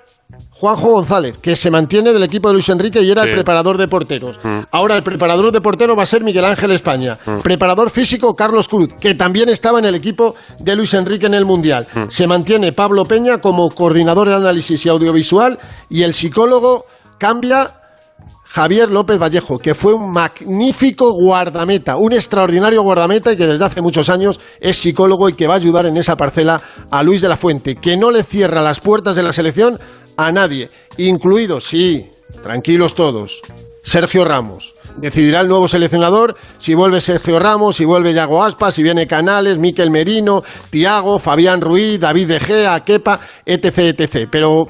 Juanjo 0.60 0.94
González, 0.94 1.38
que 1.38 1.56
se 1.56 1.70
mantiene 1.70 2.12
del 2.12 2.24
equipo 2.24 2.48
de 2.48 2.56
Luis 2.56 2.68
Enrique 2.70 3.00
y 3.02 3.12
era 3.12 3.24
el 3.24 3.32
preparador 3.32 3.78
de 3.78 3.88
porteros. 3.88 4.40
Mm. 4.44 4.62
Ahora 4.72 4.96
el 4.96 5.04
preparador 5.04 5.52
de 5.52 5.62
porteros 5.62 5.96
va 5.96 6.02
a 6.02 6.08
ser 6.08 6.24
Miguel 6.24 6.46
Ángel 6.46 6.72
España. 6.72 7.16
Mm. 7.26 7.38
Preparador 7.40 7.92
físico 7.92 8.36
Carlos 8.36 8.68
Cruz, 8.68 8.90
que 9.00 9.14
también 9.14 9.50
estaba 9.50 9.78
en 9.78 9.86
el 9.86 9.94
equipo 9.94 10.34
de 10.58 10.76
Luis 10.76 10.96
Enrique 10.96 11.28
en 11.28 11.36
el 11.36 11.46
Mundial. 11.46 11.86
Mm. 11.94 12.10
Se 12.10 12.26
mantiene 12.26 12.74
Pablo 12.74 13.06
Peña 13.06 13.38
como 13.38 13.70
coordinador 13.70 14.30
de 14.30 14.34
análisis 14.34 14.84
y 14.84 14.90
audiovisual 14.90 15.60
y 15.90 16.02
el 16.02 16.16
psicólogo 16.16 16.86
cambia 17.20 17.74
Javier 18.46 18.90
López 18.90 19.20
Vallejo, 19.20 19.60
que 19.60 19.76
fue 19.76 19.94
un 19.94 20.12
magnífico 20.12 21.12
guardameta, 21.12 21.98
un 21.98 22.14
extraordinario 22.14 22.82
guardameta 22.82 23.32
y 23.32 23.38
que 23.38 23.46
desde 23.46 23.64
hace 23.64 23.82
muchos 23.82 24.10
años 24.10 24.40
es 24.60 24.78
psicólogo 24.78 25.30
y 25.30 25.34
que 25.34 25.48
va 25.48 25.54
a 25.54 25.58
ayudar 25.58 25.86
en 25.86 25.98
esa 25.98 26.16
parcela 26.16 26.60
a 26.90 27.04
Luis 27.04 27.22
de 27.22 27.30
la 27.30 27.38
Fuente, 27.38 27.76
que 27.76 27.96
no 27.96 28.10
le 28.10 28.24
cierra 28.24 28.64
las 28.64 28.80
puertas 28.80 29.16
de 29.16 29.24
la 29.24 29.34
selección 29.34 29.80
a 30.18 30.32
nadie, 30.32 30.70
incluido, 30.98 31.62
sí, 31.62 32.10
tranquilos 32.44 32.96
todos, 32.96 33.42
Sergio 33.84 34.26
Ramos. 34.26 34.74
Decidirá 34.98 35.42
el 35.42 35.48
nuevo 35.48 35.68
seleccionador 35.68 36.36
si 36.58 36.74
vuelve 36.74 37.02
Sergio 37.02 37.38
Ramos, 37.40 37.76
si 37.76 37.86
vuelve 37.86 38.14
Yago 38.14 38.44
Aspas, 38.44 38.74
si 38.74 38.82
viene 38.82 39.06
Canales, 39.06 39.60
Miquel 39.60 39.92
Merino, 39.92 40.44
Tiago, 40.72 41.20
Fabián 41.20 41.62
Ruiz, 41.62 42.00
David 42.00 42.28
De 42.28 42.40
Gea, 42.40 42.80
Kepa, 42.84 43.20
etc, 43.46 43.78
etc. 43.78 44.28
Pero 44.32 44.68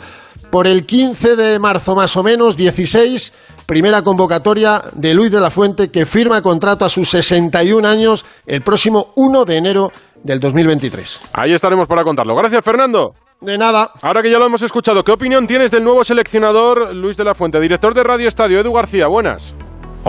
por 0.51 0.67
el 0.67 0.85
15 0.85 1.35
de 1.37 1.59
marzo 1.59 1.95
más 1.95 2.15
o 2.17 2.23
menos, 2.23 2.57
16, 2.57 3.33
primera 3.65 4.01
convocatoria 4.01 4.81
de 4.93 5.13
Luis 5.13 5.31
de 5.31 5.39
la 5.39 5.49
Fuente 5.49 5.89
que 5.89 6.05
firma 6.05 6.41
contrato 6.41 6.83
a 6.83 6.89
sus 6.89 7.09
61 7.09 7.87
años 7.87 8.25
el 8.45 8.61
próximo 8.63 9.13
1 9.15 9.45
de 9.45 9.57
enero 9.57 9.91
del 10.23 10.39
2023. 10.39 11.21
Ahí 11.33 11.53
estaremos 11.53 11.87
para 11.87 12.03
contarlo. 12.03 12.35
Gracias, 12.35 12.63
Fernando. 12.63 13.13
De 13.39 13.57
nada. 13.57 13.91
Ahora 14.01 14.23
que 14.23 14.31
ya 14.31 14.39
lo 14.39 14.45
hemos 14.47 14.61
escuchado, 14.63 15.03
¿qué 15.03 15.11
opinión 15.11 15.45
tienes 15.45 15.69
del 15.69 15.83
nuevo 15.83 16.03
seleccionador 16.03 16.95
Luis 16.95 17.17
de 17.17 17.23
la 17.23 17.35
Fuente? 17.35 17.59
Director 17.59 17.93
de 17.93 18.03
Radio 18.03 18.27
Estadio, 18.27 18.59
Edu 18.59 18.73
García, 18.73 19.07
buenas. 19.07 19.53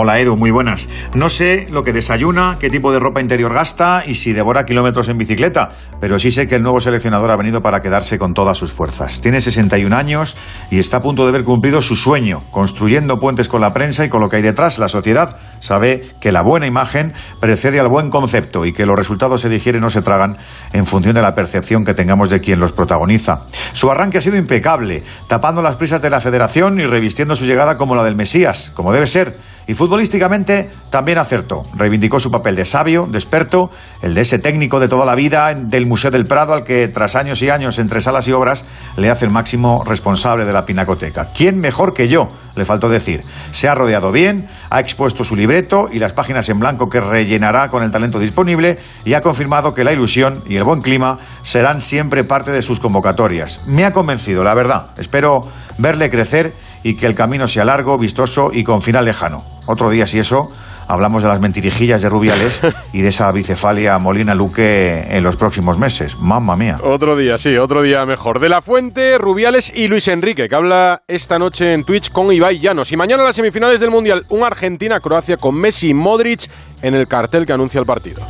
Hola 0.01 0.21
Edu, 0.21 0.37
muy 0.37 0.53
buenas. 0.53 0.89
No 1.15 1.29
sé 1.29 1.67
lo 1.69 1.83
que 1.83 1.93
desayuna, 1.93 2.59
qué 2.61 2.71
tipo 2.71 2.93
de 2.93 3.01
ropa 3.01 3.21
interior 3.21 3.53
gasta 3.53 4.05
y 4.07 4.15
si 4.15 4.33
devora 4.33 4.65
kilómetros 4.65 5.09
en 5.09 5.19
bicicleta, 5.19 5.71
pero 6.01 6.21
sí 6.21 6.31
sé 6.31 6.47
que 6.47 6.55
el 6.55 6.63
nuevo 6.63 6.81
seleccionador 6.81 7.33
ha 7.33 7.37
venido 7.37 7.63
para 7.63 7.81
quedarse 7.81 8.17
con 8.17 8.33
todas 8.33 8.57
sus 8.57 8.73
fuerzas. 8.73 9.21
Tiene 9.21 9.41
61 9.41 9.97
años 9.97 10.37
y 10.71 10.79
está 10.79 10.99
a 10.99 11.01
punto 11.01 11.25
de 11.25 11.31
haber 11.31 11.43
cumplido 11.43 11.83
su 11.83 11.97
sueño, 11.97 12.45
construyendo 12.53 13.19
puentes 13.19 13.49
con 13.49 13.61
la 13.61 13.73
prensa 13.73 14.05
y 14.05 14.09
con 14.09 14.21
lo 14.21 14.29
que 14.29 14.37
hay 14.37 14.43
detrás. 14.43 14.79
La 14.79 14.87
sociedad 14.87 15.37
sabe 15.59 16.09
que 16.21 16.31
la 16.31 16.43
buena 16.43 16.69
imagen 16.69 17.13
precede 17.41 17.81
al 17.81 17.89
buen 17.89 18.09
concepto 18.09 18.67
y 18.67 18.73
que 18.73 18.87
los 18.87 18.97
resultados 18.97 19.41
se 19.41 19.49
digieren 19.49 19.83
o 19.83 19.91
se 19.91 20.03
tragan 20.03 20.37
en 20.75 20.87
función 20.87 21.17
de 21.17 21.23
la 21.23 21.35
percepción 21.35 21.85
que 21.85 21.95
tengamos 21.95 22.31
de 22.31 22.39
quien 22.39 22.61
los 22.61 22.71
protagoniza. 22.71 23.41
Su 23.73 23.91
arranque 23.91 24.19
ha 24.19 24.21
sido 24.21 24.37
impecable, 24.37 25.03
tapando 25.27 25.61
las 25.61 25.75
prisas 25.75 26.01
de 26.01 26.11
la 26.11 26.21
federación 26.21 26.79
y 26.79 26.87
revistiendo 26.87 27.35
su 27.35 27.47
llegada 27.47 27.77
como 27.77 27.97
la 27.97 28.05
del 28.05 28.15
Mesías, 28.15 28.71
como 28.77 28.93
debe 28.93 29.09
ser 29.09 29.35
y 29.69 29.75
futbolísticamente 29.75 30.71
también 30.91 31.19
acertó. 31.19 31.63
Reivindicó 31.75 32.19
su 32.19 32.31
papel 32.31 32.57
de 32.57 32.65
sabio, 32.65 33.07
de 33.07 33.19
experto, 33.19 33.71
el 34.01 34.15
de 34.15 34.23
ese 34.23 34.39
técnico 34.39 34.81
de 34.81 34.89
toda 34.89 35.05
la 35.05 35.15
vida 35.15 35.55
del 35.55 35.85
Museo 35.85 36.11
del 36.11 36.25
Prado 36.25 36.55
al 36.55 36.65
que 36.65 36.89
tras 36.89 37.15
años 37.15 37.43
y 37.43 37.51
años 37.51 37.79
entre 37.79 38.01
salas 38.01 38.27
y 38.27 38.33
obras 38.33 38.65
le 38.97 39.11
hace 39.11 39.27
el 39.27 39.31
máximo 39.31 39.85
responsable 39.87 40.47
de 40.47 40.55
la 40.55 40.65
pinacoteca. 40.65 41.29
¿Quién 41.37 41.61
mejor 41.61 41.93
que 41.93 42.09
yo? 42.09 42.31
Le 42.57 42.65
faltó 42.65 42.89
decir. 42.89 43.23
Se 43.51 43.69
ha 43.69 43.75
rodeado 43.75 44.11
bien, 44.11 44.49
ha 44.71 44.81
expuesto 44.81 45.23
su 45.23 45.37
libreto 45.37 45.91
y 45.93 45.99
las 45.99 46.15
páginas 46.15 46.49
en 46.49 46.61
blanco 46.61 46.89
que 46.89 47.03
rellenará 47.03 47.69
con 47.69 47.83
el 47.83 47.91
talento 47.91 48.19
disponible 48.19 48.79
y 49.05 49.13
ha 49.13 49.21
confirmado 49.21 49.75
que 49.75 49.85
la 49.85 49.93
ilusión 49.93 50.43
y 50.47 50.57
el 50.57 50.65
buen 50.65 50.81
clima 50.81 51.19
serán 51.43 51.83
siempre 51.83 52.25
parte 52.25 52.53
de 52.53 52.63
sus 52.63 52.81
convocatorias. 52.81 53.61
Me 53.67 53.85
ha 53.85 53.93
convencido, 53.93 54.43
la 54.43 54.55
verdad. 54.55 54.87
Espero 54.97 55.47
verle 55.77 56.09
crecer 56.11 56.55
y 56.83 56.95
que 56.95 57.07
el 57.07 57.15
camino 57.15 57.49
sea 57.49 57.65
largo, 57.65 57.99
vistoso 57.99 58.51
y 58.53 58.65
con 58.65 58.83
final 58.83 59.05
lejano. 59.05 59.43
Otro 59.67 59.91
día, 59.91 60.07
si 60.07 60.19
eso, 60.19 60.51
hablamos 60.87 61.23
de 61.23 61.29
las 61.29 61.41
mentirijillas 61.41 62.03
de 62.03 62.09
Rubiales 62.09 62.61
y 62.93 63.03
de 63.03 63.09
esa 63.09 63.31
bicefalia 63.31 63.99
Molina 63.99 64.35
Luque 64.35 65.07
en 65.11 65.23
los 65.23 65.37
próximos 65.37 65.79
meses. 65.79 66.17
Mamma 66.19 66.57
mía. 66.57 66.79
Otro 66.83 67.17
día, 67.17 67.39
sí, 67.39 67.57
otro 67.57 67.83
día 67.83 68.05
mejor. 68.07 68.41
De 68.41 68.49
la 68.49 68.63
Fuente, 68.63 69.19
Rubiales 69.19 69.73
y 69.75 69.89
Luis 69.89 70.09
Enrique, 70.09 70.49
que 70.49 70.55
habla 70.55 71.03
esta 71.07 71.39
noche 71.39 71.75
en 71.75 71.85
Twitch 71.85 72.11
con 72.11 72.33
Ibai 72.33 72.59
Llanos. 72.59 72.91
Y 72.93 72.97
mañana 72.97 73.23
las 73.23 73.37
semifinales 73.37 73.81
del 73.81 73.91
Mundial, 73.91 74.25
un 74.31 74.43
Argentina-Croacia 74.43 75.37
con 75.37 75.55
Messi 75.55 75.91
y 75.91 75.95
Modric 75.95 76.51
en 76.83 76.95
el 76.95 77.07
cartel 77.07 77.47
que 77.47 77.53
anuncia 77.53 77.79
el 77.79 77.87
partido. 77.87 78.23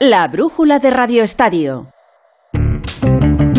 La 0.00 0.26
brújula 0.28 0.78
de 0.80 0.90
Radio 0.90 1.22
Estadio. 1.22 1.93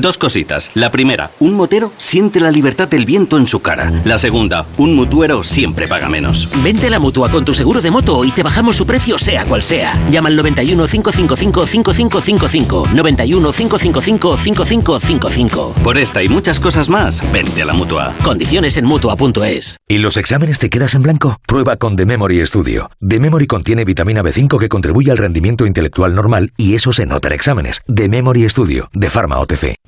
Dos 0.00 0.18
cositas. 0.18 0.70
La 0.74 0.90
primera, 0.90 1.30
un 1.40 1.54
motero 1.54 1.90
siente 1.96 2.38
la 2.38 2.50
libertad 2.50 2.86
del 2.86 3.06
viento 3.06 3.38
en 3.38 3.46
su 3.46 3.60
cara. 3.60 3.90
La 4.04 4.18
segunda, 4.18 4.66
un 4.76 4.94
mutuero 4.94 5.42
siempre 5.42 5.88
paga 5.88 6.10
menos. 6.10 6.50
Vente 6.62 6.88
a 6.88 6.90
la 6.90 6.98
mutua 6.98 7.30
con 7.30 7.46
tu 7.46 7.54
seguro 7.54 7.80
de 7.80 7.90
moto 7.90 8.22
y 8.24 8.30
te 8.30 8.42
bajamos 8.42 8.76
su 8.76 8.86
precio 8.86 9.18
sea 9.18 9.44
cual 9.44 9.62
sea. 9.62 9.94
Llama 10.10 10.28
al 10.28 10.36
91 10.36 10.86
555 10.86 11.66
5555. 11.66 12.88
91 12.92 13.52
555 13.52 14.36
5555. 14.36 15.74
Por 15.82 15.96
esta 15.96 16.22
y 16.22 16.28
muchas 16.28 16.60
cosas 16.60 16.90
más, 16.90 17.22
vente 17.32 17.62
a 17.62 17.64
la 17.64 17.72
mutua. 17.72 18.14
Condiciones 18.22 18.76
en 18.76 18.84
mutua.es. 18.84 19.78
¿Y 19.88 19.98
los 19.98 20.18
exámenes 20.18 20.58
te 20.58 20.68
quedas 20.68 20.94
en 20.94 21.02
blanco? 21.02 21.38
Prueba 21.46 21.76
con 21.76 21.96
The 21.96 22.04
Memory 22.04 22.46
Studio. 22.46 22.90
The 23.06 23.18
Memory 23.18 23.46
contiene 23.46 23.86
vitamina 23.86 24.22
B5 24.22 24.58
que 24.58 24.68
contribuye 24.68 25.10
al 25.10 25.16
rendimiento 25.16 25.64
intelectual 25.64 26.14
normal 26.14 26.52
y 26.58 26.74
eso 26.74 26.92
se 26.92 27.06
nota 27.06 27.28
en 27.28 27.34
exámenes. 27.34 27.80
The 27.92 28.10
Memory 28.10 28.46
Studio, 28.50 28.90
de 28.92 29.08
Pharma 29.08 29.38
OTC. 29.38 29.85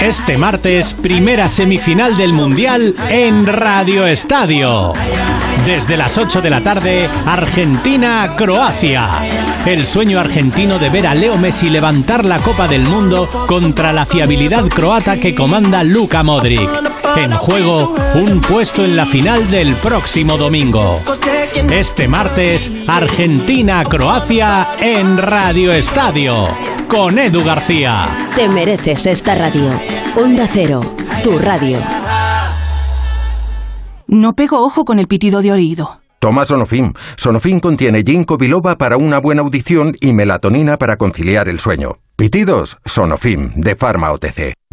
Este 0.00 0.38
martes, 0.38 0.94
primera 0.94 1.46
semifinal 1.46 2.16
del 2.16 2.32
Mundial 2.32 2.94
en 3.10 3.46
Radio 3.46 4.06
Estadio. 4.06 4.94
Desde 5.66 5.98
las 5.98 6.16
8 6.16 6.40
de 6.40 6.48
la 6.48 6.62
tarde, 6.62 7.06
Argentina-Croacia. 7.26 9.08
El 9.66 9.84
sueño 9.84 10.18
argentino 10.18 10.78
de 10.78 10.88
ver 10.88 11.06
a 11.06 11.14
Leo 11.14 11.36
Messi 11.36 11.68
levantar 11.68 12.24
la 12.24 12.38
Copa 12.38 12.66
del 12.66 12.82
Mundo 12.82 13.28
contra 13.46 13.92
la 13.92 14.06
fiabilidad 14.06 14.66
croata 14.68 15.18
que 15.18 15.34
comanda 15.34 15.84
Luka 15.84 16.22
Modric. 16.22 16.70
En 17.16 17.32
juego, 17.32 17.94
un 18.14 18.40
puesto 18.40 18.86
en 18.86 18.96
la 18.96 19.04
final 19.04 19.50
del 19.50 19.74
próximo 19.76 20.38
domingo. 20.38 21.02
Este 21.70 22.08
martes, 22.08 22.72
Argentina-Croacia 22.88 24.66
en 24.80 25.18
Radio 25.18 25.74
Estadio. 25.74 26.79
Con 26.90 27.20
Edu 27.20 27.44
García. 27.44 28.08
Te 28.34 28.48
mereces 28.48 29.06
esta 29.06 29.36
radio. 29.36 29.70
Onda 30.16 30.48
Cero, 30.52 30.80
tu 31.22 31.38
radio. 31.38 31.78
No 34.08 34.34
pego 34.34 34.64
ojo 34.64 34.84
con 34.84 34.98
el 34.98 35.06
pitido 35.06 35.40
de 35.40 35.52
oído. 35.52 36.00
Toma 36.18 36.44
Sonofim. 36.44 36.92
Sonofim 37.16 37.60
contiene 37.60 38.02
ginkgo 38.02 38.36
biloba 38.36 38.76
para 38.76 38.96
una 38.96 39.20
buena 39.20 39.42
audición 39.42 39.92
y 40.00 40.12
melatonina 40.14 40.78
para 40.78 40.96
conciliar 40.96 41.48
el 41.48 41.60
sueño. 41.60 41.98
Pitidos, 42.16 42.76
Sonofim, 42.84 43.52
de 43.54 43.76
Pharma 43.76 44.10
OTC. 44.10 44.59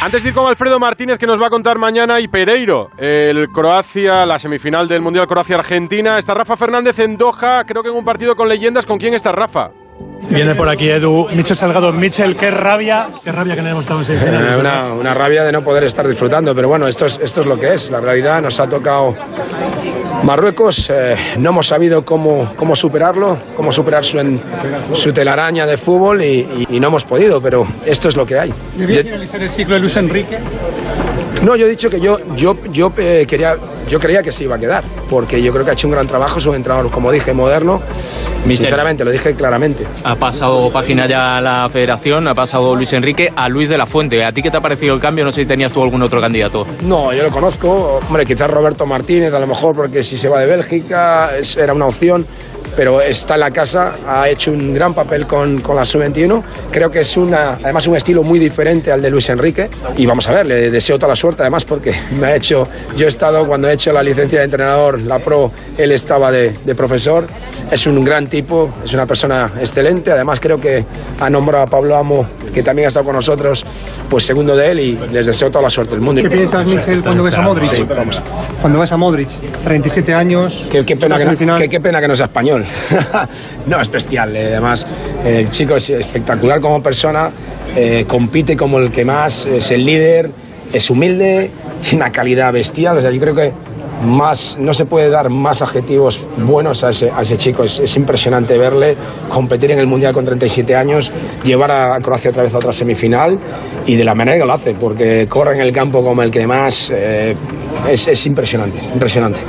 Antes 0.00 0.22
de 0.22 0.28
ir 0.28 0.34
con 0.34 0.46
Alfredo 0.46 0.78
Martínez, 0.78 1.18
que 1.18 1.26
nos 1.26 1.42
va 1.42 1.48
a 1.48 1.50
contar 1.50 1.76
mañana, 1.76 2.20
y 2.20 2.28
Pereiro, 2.28 2.88
el 2.98 3.48
Croacia, 3.48 4.24
la 4.26 4.38
semifinal 4.38 4.86
del 4.86 5.02
Mundial 5.02 5.26
Croacia-Argentina. 5.26 6.18
Está 6.18 6.34
Rafa 6.34 6.56
Fernández 6.56 7.00
en 7.00 7.16
Doha, 7.16 7.64
creo 7.66 7.82
que 7.82 7.88
en 7.88 7.96
un 7.96 8.04
partido 8.04 8.36
con 8.36 8.48
leyendas. 8.48 8.86
¿Con 8.86 8.98
quién 8.98 9.14
está 9.14 9.32
Rafa? 9.32 9.72
Viene 10.30 10.54
por 10.54 10.68
aquí 10.68 10.88
Edu, 10.90 11.28
Michel 11.34 11.56
Salgado. 11.56 11.92
Michel, 11.92 12.36
qué 12.36 12.50
rabia, 12.50 13.06
qué 13.24 13.32
rabia 13.32 13.54
que 13.54 13.62
no 13.62 13.68
hemos 13.70 13.82
estado 13.84 14.00
en 14.00 14.06
semifinales. 14.06 14.48
Eh, 14.56 14.60
una, 14.60 14.92
una, 14.92 15.14
rabia 15.14 15.44
de 15.44 15.52
no 15.52 15.62
poder 15.62 15.84
estar 15.84 16.06
disfrutando, 16.06 16.54
pero 16.54 16.68
bueno, 16.68 16.86
esto 16.86 17.06
es, 17.06 17.18
esto 17.22 17.40
es 17.40 17.46
lo 17.46 17.58
que 17.58 17.72
es. 17.74 17.90
La 17.90 18.00
realidad 18.00 18.40
nos 18.42 18.58
ha 18.60 18.66
tocado 18.66 19.14
Marruecos 20.24 20.90
eh, 20.90 21.14
no 21.38 21.50
hemos 21.50 21.66
sabido 21.68 22.02
cómo, 22.02 22.52
cómo 22.56 22.74
superarlo, 22.74 23.38
cómo 23.56 23.70
superar 23.70 24.04
su, 24.04 24.18
en- 24.18 24.40
su 24.92 25.12
telaraña 25.12 25.64
de 25.64 25.76
fútbol 25.76 26.22
y, 26.22 26.40
y- 26.40 26.66
y 26.76 26.80
no 26.80 26.88
hemos 26.88 27.04
podido, 27.04 27.40
pero 27.40 27.66
esto 27.86 28.08
es 28.08 28.16
lo 28.16 28.26
que 28.26 28.38
hay. 28.38 28.52
¿Debía 28.76 29.02
finalizar 29.02 29.40
el 29.42 29.48
ciclo 29.50 29.74
de 29.74 29.80
Luis 29.80 29.96
Enrique? 29.96 30.38
No, 31.44 31.54
yo 31.56 31.66
he 31.66 31.70
dicho 31.70 31.88
que 31.88 32.00
yo, 32.00 32.18
yo, 32.34 32.52
yo, 32.72 32.88
eh, 32.96 33.24
quería, 33.28 33.56
yo 33.88 33.98
creía 34.00 34.22
que 34.22 34.32
se 34.32 34.44
iba 34.44 34.56
a 34.56 34.58
quedar, 34.58 34.82
porque 35.08 35.40
yo 35.40 35.52
creo 35.52 35.64
que 35.64 35.70
ha 35.70 35.74
hecho 35.74 35.86
un 35.86 35.92
gran 35.92 36.06
trabajo, 36.06 36.38
es 36.40 36.46
un 36.46 36.56
entrenador, 36.56 36.90
como 36.90 37.12
dije, 37.12 37.32
moderno. 37.32 37.80
Michel. 38.44 38.66
Sinceramente, 38.66 39.04
lo 39.04 39.10
dije 39.12 39.34
claramente. 39.34 39.84
Ha 40.04 40.14
pasado 40.16 40.70
página 40.70 41.06
ya 41.06 41.40
la 41.40 41.68
federación, 41.68 42.26
ha 42.28 42.34
pasado 42.34 42.74
Luis 42.74 42.92
Enrique 42.92 43.28
a 43.34 43.48
Luis 43.48 43.68
de 43.68 43.76
la 43.78 43.86
Fuente. 43.86 44.24
¿A 44.24 44.32
ti 44.32 44.42
qué 44.42 44.50
te 44.50 44.56
ha 44.56 44.60
parecido 44.60 44.94
el 44.94 45.00
cambio? 45.00 45.24
No 45.24 45.30
sé 45.32 45.42
si 45.42 45.46
tenías 45.46 45.72
tú 45.72 45.82
algún 45.82 46.02
otro 46.02 46.20
candidato. 46.20 46.66
No, 46.82 47.12
yo 47.12 47.22
lo 47.24 47.30
conozco. 47.30 48.00
Hombre, 48.08 48.24
quizás 48.26 48.48
Roberto 48.50 48.86
Martínez, 48.86 49.32
a 49.32 49.38
lo 49.38 49.46
mejor, 49.46 49.74
porque 49.74 50.02
si 50.02 50.16
se 50.16 50.28
va 50.28 50.40
de 50.40 50.46
Bélgica 50.46 51.36
es- 51.38 51.56
era 51.56 51.72
una 51.72 51.86
opción. 51.86 52.24
Pero 52.78 53.00
está 53.00 53.34
en 53.34 53.40
la 53.40 53.50
casa, 53.50 53.96
ha 54.06 54.28
hecho 54.28 54.52
un 54.52 54.72
gran 54.72 54.94
papel 54.94 55.26
con, 55.26 55.60
con 55.62 55.74
la 55.74 55.84
sub-21. 55.84 56.40
Creo 56.70 56.88
que 56.88 57.00
es 57.00 57.16
una, 57.16 57.54
además 57.54 57.88
un 57.88 57.96
estilo 57.96 58.22
muy 58.22 58.38
diferente 58.38 58.92
al 58.92 59.02
de 59.02 59.10
Luis 59.10 59.28
Enrique. 59.30 59.68
Y 59.96 60.06
vamos 60.06 60.28
a 60.28 60.32
ver, 60.32 60.46
le 60.46 60.70
deseo 60.70 60.96
toda 60.96 61.08
la 61.08 61.16
suerte, 61.16 61.42
además, 61.42 61.64
porque 61.64 61.92
me 62.12 62.28
ha 62.28 62.36
hecho. 62.36 62.62
Yo 62.96 63.06
he 63.06 63.08
estado, 63.08 63.44
cuando 63.48 63.68
he 63.68 63.72
hecho 63.72 63.90
la 63.90 64.00
licencia 64.00 64.38
de 64.38 64.44
entrenador, 64.44 65.00
la 65.00 65.18
pro, 65.18 65.50
él 65.76 65.90
estaba 65.90 66.30
de, 66.30 66.52
de 66.64 66.74
profesor. 66.76 67.26
Es 67.68 67.84
un 67.88 67.98
gran 68.04 68.28
tipo, 68.28 68.72
es 68.84 68.94
una 68.94 69.06
persona 69.06 69.46
excelente. 69.58 70.12
Además, 70.12 70.38
creo 70.38 70.58
que 70.58 70.84
ha 71.18 71.28
nombrado 71.28 71.64
a 71.64 71.66
Pablo 71.66 71.96
Amo, 71.96 72.28
que 72.52 72.62
también 72.62 72.86
ha 72.86 72.88
estado 72.88 73.04
con 73.06 73.14
nosotros, 73.14 73.64
pues 74.08 74.24
segundo 74.24 74.56
de 74.56 74.70
él. 74.70 74.80
Y 74.80 74.92
les 75.12 75.26
deseo 75.26 75.50
toda 75.50 75.62
la 75.62 75.70
suerte 75.70 75.92
del 75.92 76.00
mundo. 76.00 76.22
¿Qué 76.22 76.28
piensas, 76.30 76.66
Michel, 76.66 77.02
cuando 77.02 77.22
ves 77.24 77.34
a 77.34 77.42
Modric? 77.42 77.72
Sí, 77.72 77.84
vamos. 77.88 78.20
Cuando 78.60 78.80
ves 78.80 78.92
a 78.92 78.96
Modric, 78.96 79.28
37 79.64 80.14
años. 80.14 80.66
Qué, 80.70 80.84
qué 80.84 80.96
pena 80.96 81.16
que 81.16 81.44
no, 81.46 81.56
qué- 81.56 81.68
qué 81.68 81.80
pena 81.80 82.00
que 82.00 82.08
no 82.08 82.14
sea 82.14 82.26
español. 82.26 82.64
no, 83.66 83.80
es 83.80 83.90
bestial. 83.90 84.34
eh, 84.36 84.46
Además, 84.52 84.86
el 85.24 85.50
chico 85.50 85.76
es 85.76 85.90
espectacular 85.90 86.60
como 86.60 86.82
persona, 86.82 87.30
eh, 87.76 88.04
compite 88.08 88.56
como 88.56 88.78
el 88.78 88.90
que 88.90 89.04
más, 89.04 89.46
es 89.46 89.70
el 89.70 89.84
líder, 89.84 90.30
es 90.72 90.90
humilde, 90.90 91.50
tiene 91.80 92.04
una 92.04 92.12
calidad 92.12 92.52
bestial. 92.52 92.98
O 92.98 93.00
sea, 93.00 93.10
yo 93.10 93.20
creo 93.20 93.34
que 93.34 93.52
más, 94.04 94.56
no 94.58 94.72
se 94.72 94.84
puede 94.86 95.10
dar 95.10 95.30
más 95.30 95.62
adjetivos 95.62 96.20
buenos 96.44 96.84
a 96.84 96.90
ese, 96.90 97.10
a 97.10 97.20
ese 97.22 97.36
chico. 97.36 97.64
Es, 97.64 97.80
es 97.80 97.96
impresionante 97.96 98.56
verle 98.58 98.96
competir 99.28 99.70
en 99.72 99.78
el 99.78 99.86
Mundial 99.86 100.12
con 100.12 100.24
37 100.24 100.74
años, 100.76 101.12
llevar 101.44 101.70
a 101.70 101.98
Croacia 102.00 102.30
otra 102.30 102.42
vez 102.44 102.54
a 102.54 102.58
otra 102.58 102.72
semifinal 102.72 103.38
y 103.86 103.96
de 103.96 104.04
la 104.04 104.14
manera 104.14 104.38
que 104.38 104.44
lo 104.44 104.52
hace, 104.52 104.74
porque 104.74 105.26
corre 105.28 105.54
en 105.54 105.60
el 105.60 105.72
campo 105.72 106.02
como 106.02 106.22
el 106.22 106.30
que 106.30 106.46
más. 106.46 106.92
eh, 106.94 107.34
es, 107.88 108.08
es 108.08 108.26
impresionante, 108.26 108.78
impresionante. 108.92 109.40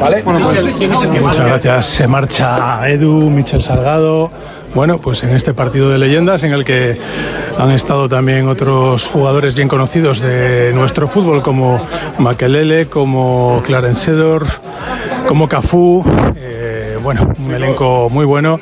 ¿Vale? 0.00 0.22
Muchas 0.24 1.46
gracias. 1.46 1.86
Se 1.86 2.06
marcha 2.08 2.88
Edu, 2.88 3.30
Michel 3.30 3.62
Salgado. 3.62 4.30
Bueno, 4.74 4.98
pues 4.98 5.22
en 5.22 5.30
este 5.30 5.54
partido 5.54 5.88
de 5.88 5.98
leyendas 5.98 6.42
en 6.42 6.52
el 6.52 6.64
que 6.64 6.98
han 7.56 7.70
estado 7.70 8.08
también 8.08 8.48
otros 8.48 9.06
jugadores 9.06 9.54
bien 9.54 9.68
conocidos 9.68 10.20
de 10.20 10.72
nuestro 10.74 11.06
fútbol 11.06 11.42
como 11.42 11.80
Makelele, 12.18 12.86
como 12.86 13.62
Clarence 13.64 14.12
como 15.28 15.48
Cafú. 15.48 16.04
eh, 16.36 16.98
bueno, 17.00 17.22
un 17.38 17.54
elenco 17.54 18.08
muy 18.10 18.24
bueno 18.24 18.58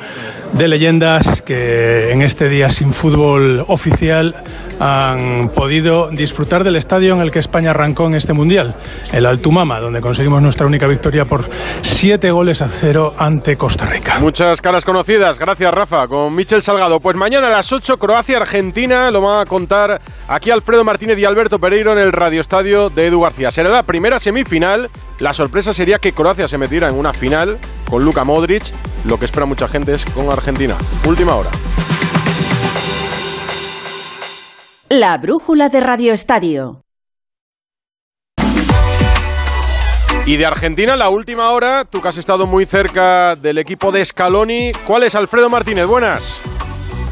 de 0.53 0.69
leyendas 0.69 1.43
que 1.43 2.13
en 2.13 2.23
este 2.23 2.49
día 2.49 2.71
sin 2.71 2.93
fútbol 2.93 3.65
oficial 3.69 4.35
han 4.79 5.49
podido 5.51 6.11
disfrutar 6.11 6.65
del 6.65 6.77
estadio 6.77 7.15
en 7.15 7.21
el 7.21 7.31
que 7.31 7.39
España 7.39 7.71
arrancó 7.71 8.07
en 8.07 8.15
este 8.15 8.33
mundial, 8.33 8.75
el 9.13 9.27
Altumama, 9.27 9.81
donde 9.81 10.01
conseguimos 10.01 10.43
nuestra 10.43 10.67
única 10.67 10.87
victoria 10.87 11.25
por 11.25 11.49
siete 11.83 12.31
goles 12.31 12.63
a 12.63 12.69
cero 12.69 13.15
ante 13.17 13.57
Costa 13.57 13.87
Rica. 13.87 14.19
Muchas 14.21 14.61
caras 14.61 14.85
conocidas, 14.85 15.39
gracias 15.39 15.73
Rafa, 15.73 16.07
con 16.09 16.35
Michel 16.35 16.63
Salgado. 16.63 17.01
Pues 17.01 17.17
mañana 17.17 17.47
a 17.47 17.51
las 17.51 17.73
8, 17.73 17.99
Croacia-Argentina, 17.99 19.11
lo 19.11 19.21
van 19.21 19.41
a 19.41 19.47
contar 19.47 20.01
aquí 20.29 20.51
Alfredo 20.51 20.85
Martínez 20.85 21.19
y 21.19 21.25
Alberto 21.25 21.59
Pereiro 21.59 21.93
en 21.93 21.99
el 21.99 22.13
Radio 22.13 22.41
Estadio 22.41 22.91
de 22.91 23.07
Edu 23.07 23.21
García. 23.21 23.51
Será 23.51 23.69
la 23.69 23.85
primera 23.85 24.19
semifinal, 24.19 24.91
la 25.21 25.33
sorpresa 25.33 25.73
sería 25.73 25.99
que 25.99 26.13
Croacia 26.13 26.49
se 26.49 26.59
metiera 26.59 26.89
en 26.89 26.97
una 26.97 27.13
final 27.13 27.59
con 27.93 28.07
Luka 28.07 28.25
Modric, 28.25 28.73
lo 29.05 29.19
que 29.19 29.27
espera 29.27 29.45
mucha 29.45 29.69
gente 29.69 29.93
es 29.93 30.07
con 30.07 30.31
Argentina. 30.31 30.79
Última 31.07 31.35
hora. 31.35 31.51
La 34.89 35.19
brújula 35.19 35.69
de 35.69 35.81
Radio 35.81 36.15
Estadio. 36.15 36.85
Y 40.25 40.37
de 40.37 40.47
Argentina, 40.47 40.97
la 40.97 41.11
última 41.11 41.51
hora, 41.51 41.85
tú 41.85 42.01
que 42.01 42.09
has 42.09 42.17
estado 42.17 42.47
muy 42.47 42.65
cerca 42.65 43.37
del 43.37 43.59
equipo 43.59 43.93
de 43.93 44.03
Scaloni, 44.03 44.73
¿cuál 44.87 45.03
es 45.03 45.15
Alfredo 45.15 45.51
Martínez? 45.51 45.85
Buenas. 45.85 46.41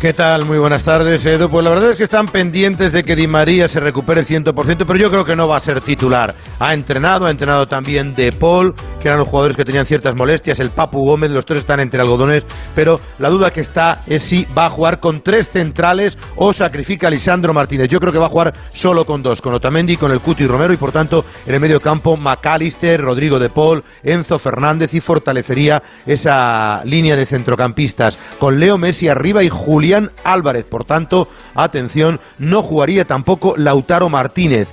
¿Qué 0.01 0.15
tal? 0.15 0.47
Muy 0.47 0.57
buenas 0.57 0.83
tardes, 0.85 1.27
Edu. 1.27 1.51
Pues 1.51 1.63
la 1.63 1.69
verdad 1.69 1.91
es 1.91 1.99
que 1.99 2.05
están 2.05 2.27
pendientes 2.27 2.93
de 2.93 3.05
que 3.05 3.15
Di 3.15 3.27
María 3.27 3.69
se 3.69 3.81
recupere 3.81 4.23
100%, 4.23 4.87
pero 4.87 4.97
yo 4.97 5.11
creo 5.11 5.27
que 5.27 5.37
no 5.37 5.47
va 5.47 5.59
a 5.59 5.61
ser 5.61 5.83
titular. 5.83 6.35
Ha 6.59 6.73
entrenado, 6.73 7.27
ha 7.27 7.31
entrenado 7.31 7.67
también 7.69 8.15
De 8.15 8.33
Paul, 8.33 8.75
que 8.99 9.09
eran 9.09 9.19
los 9.19 9.29
jugadores 9.29 9.59
que 9.59 9.65
tenían 9.67 9.85
ciertas 9.85 10.15
molestias, 10.15 10.59
el 10.59 10.71
Papu 10.71 11.05
Gómez, 11.05 11.31
los 11.33 11.45
tres 11.45 11.61
están 11.61 11.81
entre 11.81 12.01
algodones, 12.01 12.47
pero 12.75 12.99
la 13.19 13.29
duda 13.29 13.51
que 13.51 13.61
está 13.61 14.01
es 14.07 14.23
si 14.23 14.47
va 14.57 14.67
a 14.67 14.71
jugar 14.71 15.01
con 15.01 15.21
tres 15.21 15.51
centrales 15.51 16.17
o 16.37 16.55
sacrifica 16.55 17.09
a 17.09 17.11
Lisandro 17.11 17.53
Martínez. 17.53 17.89
Yo 17.89 18.01
creo 18.01 18.11
que 18.11 18.19
va 18.19 18.27
a 18.27 18.31
jugar 18.31 18.55
solo 18.73 19.05
con 19.05 19.23
dos, 19.23 19.43
con 19.43 19.53
Otamendi, 19.53 19.99
con 19.99 20.13
el 20.13 20.21
Cuti 20.21 20.47
Romero 20.47 20.73
y 20.73 20.79
por 20.79 20.93
tanto 20.93 21.27
en 21.45 21.53
el 21.53 21.61
medio 21.61 21.79
campo 21.79 22.17
McAllister, 22.17 23.03
Rodrigo 23.03 23.39
De 23.39 23.51
Paul, 23.51 23.85
Enzo 24.03 24.39
Fernández 24.39 24.95
y 24.95 25.01
fortalecería 25.01 25.83
esa 26.07 26.83
línea 26.87 27.17
de 27.17 27.27
centrocampistas 27.27 28.19
con 28.39 28.59
Leo 28.59 28.79
Messi 28.79 29.07
arriba 29.07 29.43
y 29.43 29.51
Julián 29.51 29.90
Álvarez. 30.25 30.65
Por 30.65 30.85
tanto, 30.85 31.29
atención, 31.55 32.21
no 32.39 32.63
jugaría 32.63 33.05
tampoco 33.05 33.55
Lautaro 33.57 34.09
Martínez. 34.09 34.69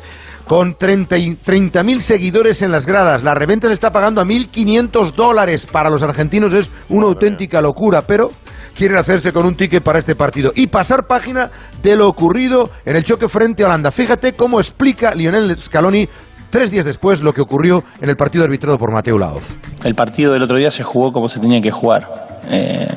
Con 0.47 0.75
30 0.75 1.17
y- 1.17 1.35
30.000 1.35 1.99
seguidores 1.99 2.61
en 2.61 2.71
las 2.71 2.85
gradas, 2.85 3.21
la 3.23 3.33
reventa 3.33 3.67
se 3.67 3.73
está 3.73 3.91
pagando 3.91 4.21
a 4.21 4.25
1.500 4.25 5.13
dólares. 5.13 5.65
Para 5.65 5.89
los 5.89 6.01
argentinos 6.03 6.53
es 6.53 6.69
una 6.87 7.07
auténtica 7.07 7.61
locura, 7.61 8.03
pero 8.03 8.31
quieren 8.73 8.95
hacerse 8.97 9.33
con 9.33 9.45
un 9.45 9.55
ticket 9.55 9.83
para 9.83 9.99
este 9.99 10.15
partido 10.15 10.53
y 10.55 10.67
pasar 10.67 11.05
página 11.05 11.51
de 11.83 11.97
lo 11.97 12.07
ocurrido 12.07 12.69
en 12.85 12.95
el 12.95 13.03
choque 13.03 13.27
frente 13.27 13.63
a 13.63 13.65
Holanda. 13.65 13.91
Fíjate 13.91 14.33
cómo 14.33 14.59
explica 14.61 15.13
Lionel 15.13 15.53
Scaloni 15.59 16.07
tres 16.49 16.71
días 16.71 16.85
después 16.85 17.19
lo 17.21 17.33
que 17.33 17.41
ocurrió 17.41 17.83
en 17.99 18.09
el 18.09 18.15
partido 18.15 18.45
arbitrado 18.45 18.77
por 18.77 18.93
Mateo 18.93 19.17
Laoz. 19.17 19.57
El 19.83 19.95
partido 19.95 20.31
del 20.31 20.43
otro 20.43 20.55
día 20.55 20.71
se 20.71 20.83
jugó 20.83 21.11
como 21.11 21.27
se 21.27 21.41
tenía 21.41 21.59
que 21.61 21.71
jugar, 21.71 22.39
eh, 22.49 22.87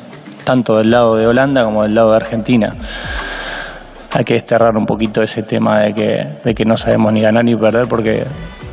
tanto 0.43 0.77
del 0.77 0.91
lado 0.91 1.15
de 1.15 1.27
Holanda 1.27 1.63
como 1.63 1.83
del 1.83 1.95
lado 1.95 2.11
de 2.11 2.17
Argentina. 2.17 2.75
Hay 4.13 4.23
que 4.23 4.33
desterrar 4.33 4.75
un 4.75 4.85
poquito 4.85 5.21
ese 5.21 5.43
tema 5.43 5.81
de 5.81 5.93
que, 5.93 6.27
de 6.43 6.53
que 6.53 6.65
no 6.65 6.75
sabemos 6.75 7.13
ni 7.13 7.21
ganar 7.21 7.45
ni 7.45 7.55
perder 7.55 7.87
porque 7.87 8.25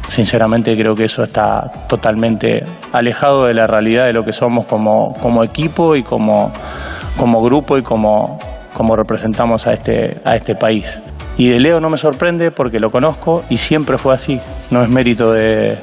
sinceramente 0.09 0.77
creo 0.77 0.95
que 0.95 1.05
eso 1.05 1.23
está 1.23 1.71
totalmente 1.89 2.65
alejado 2.93 3.47
de 3.47 3.55
la 3.55 3.67
realidad 3.67 4.07
de 4.07 4.13
lo 4.13 4.25
que 4.25 4.33
somos 4.33 4.67
como, 4.67 5.15
como 5.21 5.45
equipo 5.45 5.95
y 5.95 6.03
como, 6.03 6.53
como 7.17 7.43
grupo 7.43 7.79
y 7.79 7.83
como, 7.83 8.39
como 8.75 8.97
representamos 8.97 9.67
a 9.67 9.75
este, 9.75 10.21
a 10.25 10.35
este 10.35 10.57
país. 10.57 11.01
Y 11.37 11.51
de 11.51 11.61
Leo 11.61 11.79
no 11.79 11.89
me 11.89 11.99
sorprende 11.99 12.51
porque 12.51 12.81
lo 12.81 12.91
conozco 12.91 13.45
y 13.49 13.59
siempre 13.59 13.97
fue 13.97 14.15
así. 14.15 14.41
No 14.73 14.83
es 14.83 14.89
mérito 14.89 15.33
de, 15.33 15.79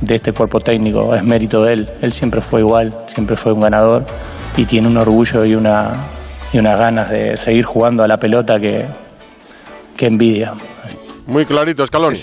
de 0.00 0.14
este 0.14 0.32
cuerpo 0.32 0.60
técnico, 0.60 1.14
es 1.14 1.22
mérito 1.22 1.64
de 1.64 1.72
él. 1.74 1.90
Él 2.00 2.12
siempre 2.12 2.40
fue 2.40 2.60
igual, 2.60 2.94
siempre 3.06 3.36
fue 3.36 3.52
un 3.52 3.60
ganador 3.60 4.06
y 4.56 4.64
tiene 4.64 4.88
un 4.88 4.96
orgullo 4.96 5.44
y 5.44 5.54
una 5.54 5.94
y 6.52 6.58
unas 6.58 6.78
ganas 6.78 7.10
de 7.10 7.36
seguir 7.36 7.64
jugando 7.64 8.02
a 8.02 8.08
la 8.08 8.18
pelota 8.18 8.58
que, 8.58 8.86
que 9.96 10.06
envidia. 10.06 10.54
Muy 11.26 11.44
clarito, 11.44 11.84
Scaloni. 11.86 12.18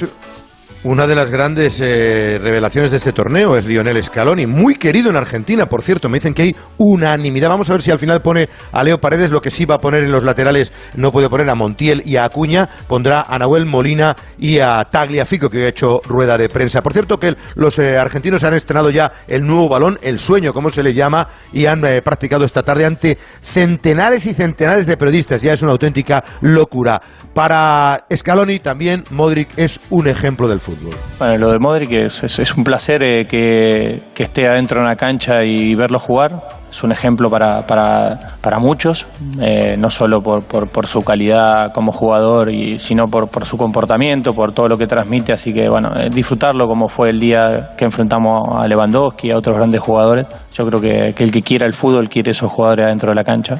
Una 0.85 1.07
de 1.07 1.15
las 1.15 1.31
grandes 1.31 1.79
eh, 1.79 2.37
revelaciones 2.41 2.91
de 2.91 2.97
este 2.97 3.13
torneo 3.13 3.55
es 3.55 3.65
Lionel 3.65 4.03
Scaloni, 4.03 4.45
muy 4.45 4.75
querido 4.75 5.09
en 5.09 5.15
Argentina, 5.15 5.65
por 5.67 5.81
cierto. 5.81 6.09
Me 6.09 6.17
dicen 6.17 6.33
que 6.33 6.41
hay 6.41 6.55
unanimidad. 6.77 7.47
Vamos 7.47 7.69
a 7.69 7.73
ver 7.73 7.81
si 7.81 7.89
al 7.89 7.99
final 7.99 8.21
pone 8.21 8.49
a 8.73 8.83
Leo 8.83 8.99
Paredes, 8.99 9.31
lo 9.31 9.39
que 9.39 9.49
sí 9.49 9.63
va 9.63 9.75
a 9.75 9.77
poner 9.77 10.03
en 10.03 10.11
los 10.11 10.25
laterales, 10.25 10.73
no 10.95 11.13
puede 11.13 11.29
poner 11.29 11.49
a 11.49 11.55
Montiel 11.55 12.03
y 12.05 12.17
a 12.17 12.25
Acuña, 12.25 12.67
pondrá 12.89 13.21
a 13.21 13.39
Nahuel 13.39 13.65
Molina 13.65 14.13
y 14.37 14.59
a 14.59 14.83
Tagliafico, 14.83 15.49
que 15.49 15.63
ha 15.63 15.69
hecho 15.69 16.01
rueda 16.03 16.37
de 16.37 16.49
prensa. 16.49 16.81
Por 16.81 16.91
cierto, 16.91 17.17
que 17.17 17.37
los 17.55 17.79
eh, 17.79 17.97
argentinos 17.97 18.43
han 18.43 18.53
estrenado 18.53 18.89
ya 18.89 19.09
el 19.29 19.47
nuevo 19.47 19.69
balón, 19.69 19.97
el 20.01 20.19
sueño, 20.19 20.51
como 20.51 20.69
se 20.69 20.83
le 20.83 20.93
llama, 20.93 21.29
y 21.53 21.65
han 21.65 21.85
eh, 21.85 22.01
practicado 22.01 22.43
esta 22.43 22.61
tarde 22.61 22.85
ante 22.85 23.17
centenares 23.41 24.27
y 24.27 24.33
centenares 24.33 24.85
de 24.85 24.97
periodistas. 24.97 25.41
Ya 25.41 25.53
es 25.53 25.61
una 25.61 25.71
auténtica 25.71 26.25
locura. 26.41 27.01
Para 27.33 28.05
Scaloni 28.13 28.59
también 28.59 29.05
Modric 29.11 29.47
es 29.55 29.79
un 29.89 30.07
ejemplo 30.09 30.49
del 30.49 30.59
fútbol. 30.59 30.72
Fútbol. 30.75 30.93
Bueno, 31.19 31.37
lo 31.37 31.51
de 31.51 31.59
Modric 31.59 31.91
es, 31.91 32.23
es- 32.23 32.39
es 32.39 32.55
un 32.55 32.63
placer 32.63 33.01
eh, 33.03 33.25
que, 33.25 34.01
que 34.13 34.23
esté 34.23 34.47
adentro 34.47 34.79
de 34.79 34.85
una 34.85 34.95
cancha 34.95 35.43
y 35.43 35.75
verlo 35.75 35.99
jugar. 35.99 36.31
Es 36.69 36.83
un 36.83 36.91
ejemplo 36.91 37.29
para, 37.29 37.67
para, 37.67 38.31
para 38.41 38.57
muchos, 38.57 39.05
eh, 39.39 39.75
no 39.77 39.91
solo 39.91 40.23
por, 40.23 40.41
por, 40.43 40.67
por 40.69 40.87
su 40.87 41.03
calidad 41.03 41.71
como 41.71 41.91
jugador, 41.91 42.49
y, 42.51 42.79
sino 42.79 43.05
por, 43.07 43.27
por 43.29 43.45
su 43.45 43.57
comportamiento, 43.57 44.33
por 44.33 44.53
todo 44.53 44.67
lo 44.67 44.75
que 44.75 44.87
transmite. 44.87 45.31
Así 45.33 45.53
que, 45.53 45.69
bueno, 45.69 45.89
eh, 45.95 46.09
disfrutarlo 46.11 46.65
como 46.67 46.87
fue 46.87 47.09
el 47.11 47.19
día 47.19 47.73
que 47.77 47.85
enfrentamos 47.85 48.41
a 48.59 48.67
Lewandowski 48.67 49.27
y 49.27 49.31
a 49.31 49.37
otros 49.37 49.55
grandes 49.55 49.81
jugadores. 49.81 50.25
Yo 50.51 50.65
creo 50.65 50.81
que, 50.81 51.13
que 51.15 51.23
el 51.23 51.31
que 51.31 51.43
quiera 51.43 51.67
el 51.67 51.73
fútbol 51.73 52.09
quiere 52.09 52.31
esos 52.31 52.51
jugadores 52.51 52.85
adentro 52.87 53.09
de 53.11 53.15
la 53.17 53.23
cancha. 53.23 53.55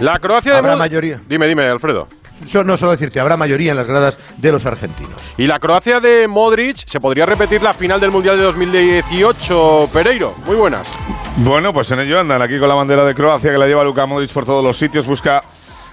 La 0.00 0.18
Croacia 0.20 0.52
de 0.52 0.58
Habrá 0.58 0.76
mayoría. 0.76 1.20
Dime, 1.28 1.48
dime, 1.48 1.64
Alfredo. 1.64 2.06
Yo 2.46 2.64
no 2.64 2.76
solo 2.76 2.92
decirte, 2.92 3.20
habrá 3.20 3.36
mayoría 3.36 3.72
en 3.72 3.76
las 3.76 3.88
gradas 3.88 4.18
de 4.36 4.52
los 4.52 4.66
argentinos. 4.66 5.12
Y 5.36 5.46
la 5.46 5.58
Croacia 5.58 6.00
de 6.00 6.28
Modric, 6.28 6.86
¿se 6.86 7.00
podría 7.00 7.26
repetir 7.26 7.62
la 7.62 7.74
final 7.74 8.00
del 8.00 8.10
Mundial 8.10 8.36
de 8.36 8.42
2018, 8.44 9.90
Pereiro? 9.92 10.34
Muy 10.44 10.56
buenas. 10.56 10.88
Bueno, 11.36 11.72
pues 11.72 11.90
en 11.90 12.00
ello 12.00 12.20
andan 12.20 12.42
aquí 12.42 12.58
con 12.58 12.68
la 12.68 12.74
bandera 12.74 13.04
de 13.04 13.14
Croacia 13.14 13.50
que 13.50 13.58
la 13.58 13.66
lleva 13.66 13.84
Luka 13.84 14.06
Modric 14.06 14.30
por 14.30 14.44
todos 14.44 14.64
los 14.64 14.76
sitios. 14.76 15.06
Busca 15.06 15.42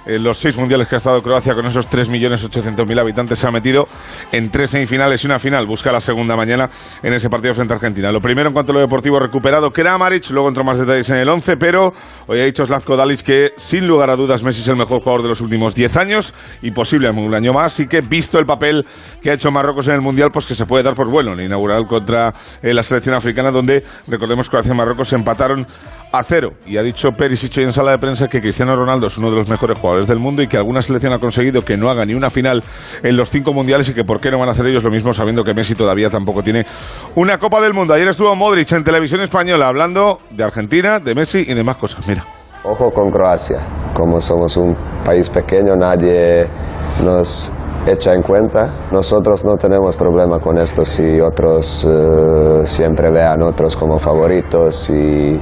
eh, 0.06 0.20
los 0.20 0.38
seis 0.38 0.58
mundiales 0.58 0.88
que 0.88 0.96
ha 0.96 0.98
estado 0.98 1.22
Croacia 1.22 1.54
con 1.54 1.66
esos 1.66 1.90
3.800.000 1.90 3.00
habitantes. 3.00 3.40
Se 3.40 3.48
ha 3.48 3.52
metido 3.52 3.88
en 4.32 4.50
tres 4.50 4.72
semifinales 4.72 5.24
y 5.24 5.28
una 5.28 5.40
final. 5.40 5.66
Busca 5.68 5.92
la 5.92 6.02
segunda 6.02 6.36
mañana 6.36 6.70
en 7.04 7.14
ese 7.14 7.30
partido 7.30 7.54
frente 7.54 7.74
a 7.74 7.76
Argentina. 7.76 8.12
Lo 8.12 8.22
primero 8.22 8.48
en 8.48 8.54
cuanto 8.54 8.72
a 8.72 8.76
lo 8.76 8.82
deportivo 8.82 9.20
recuperado 9.20 9.72
Kramaric. 9.72 10.30
Luego 10.32 10.48
entró 10.48 10.64
más 10.64 10.78
detalles 10.78 11.10
en 11.10 11.18
el 11.18 11.30
11, 11.30 11.58
pero 11.58 11.92
hoy 12.28 12.40
ha 12.40 12.46
dicho 12.46 12.66
Slavko 12.66 12.96
Dalic 12.96 13.22
que 13.22 13.52
sin 13.58 13.88
lugar 13.88 14.10
a 14.10 14.16
dudas 14.16 14.44
Messi 14.44 14.62
es 14.62 14.68
el 14.68 14.78
mejor 14.78 15.02
jugador 15.02 15.24
de 15.24 15.30
los 15.30 15.42
últimos 15.42 15.76
10 15.76 15.98
años 15.98 16.34
y 16.62 16.72
posible 16.72 17.10
un 17.10 17.36
año 17.36 17.52
más. 17.54 17.80
Y 17.80 17.88
que 17.88 18.02
visto 18.02 18.40
el 18.40 18.46
papel 18.46 18.86
que 19.22 19.32
ha 19.32 19.34
hecho 19.34 19.52
Marruecos 19.52 19.88
en 19.88 19.96
el 19.96 20.02
mundial, 20.02 20.30
pues 20.32 20.46
que 20.46 20.56
se 20.56 20.66
puede 20.66 20.84
dar 20.84 20.96
por 20.96 21.10
bueno. 21.10 21.34
El 21.34 21.42
inaugural 21.42 21.86
contra 21.86 22.34
eh, 22.62 22.74
la 22.74 22.84
selección 22.84 23.16
africana, 23.16 23.52
donde 23.52 23.84
recordemos 24.08 24.50
Croacia 24.50 24.74
y 24.74 24.78
Marruecos 24.78 25.10
se 25.10 25.16
empataron 25.16 25.68
a 26.12 26.24
cero. 26.24 26.52
Y 26.66 26.78
ha 26.78 26.84
dicho 26.84 27.10
Perisic 27.10 27.58
en 27.58 27.74
sala 27.74 27.92
de 27.92 27.98
prensa 27.98 28.28
que 28.28 28.40
Cristiano 28.40 28.76
Ronaldo 28.76 29.08
es 29.08 29.18
uno 29.18 29.30
de 29.30 29.36
los 29.36 29.50
mejores 29.50 29.78
jugadores 29.78 29.89
del 30.08 30.20
mundo 30.20 30.42
y 30.42 30.48
que 30.48 30.58
alguna 30.58 30.82
selección 30.82 31.14
ha 31.14 31.20
conseguido 31.20 31.64
que 31.64 31.78
no 31.78 31.90
haga 31.90 32.06
ni 32.06 32.14
una 32.14 32.30
final 32.30 32.64
en 33.04 33.18
los 33.18 33.30
cinco 33.30 33.54
mundiales 33.54 33.90
y 33.90 33.94
que 33.94 34.04
por 34.04 34.20
qué 34.20 34.32
no 34.32 34.40
van 34.40 34.50
a 34.50 34.52
hacer 34.52 34.66
ellos 34.68 34.84
lo 34.84 34.92
mismo 34.92 35.12
sabiendo 35.14 35.44
que 35.44 35.54
Messi 35.54 35.76
todavía 35.76 36.10
tampoco 36.10 36.44
tiene 36.44 36.66
una 37.16 37.38
Copa 37.38 37.62
del 37.62 37.74
Mundo. 37.74 37.94
Ayer 37.94 38.08
estuvo 38.08 38.36
Modric 38.36 38.72
en 38.72 38.84
televisión 38.84 39.22
española 39.22 39.68
hablando 39.68 40.20
de 40.30 40.44
Argentina, 40.44 41.00
de 41.00 41.16
Messi 41.16 41.46
y 41.48 41.54
de 41.54 41.64
más 41.64 41.78
cosas. 41.78 42.08
Mira. 42.08 42.24
Ojo 42.64 42.90
con 42.90 43.10
Croacia, 43.10 43.60
como 43.94 44.20
somos 44.20 44.58
un 44.58 44.76
país 45.06 45.30
pequeño, 45.30 45.76
nadie 45.78 46.46
nos 47.04 47.54
echa 47.86 48.14
en 48.14 48.22
cuenta. 48.22 48.70
Nosotros 48.92 49.44
no 49.46 49.56
tenemos 49.58 49.96
problema 49.96 50.40
con 50.40 50.58
esto 50.58 50.84
si 50.84 51.20
otros 51.20 51.86
eh, 51.90 52.62
siempre 52.66 53.10
vean 53.12 53.42
otros 53.44 53.76
como 53.76 54.00
favoritos 54.00 54.90
y, 54.90 55.40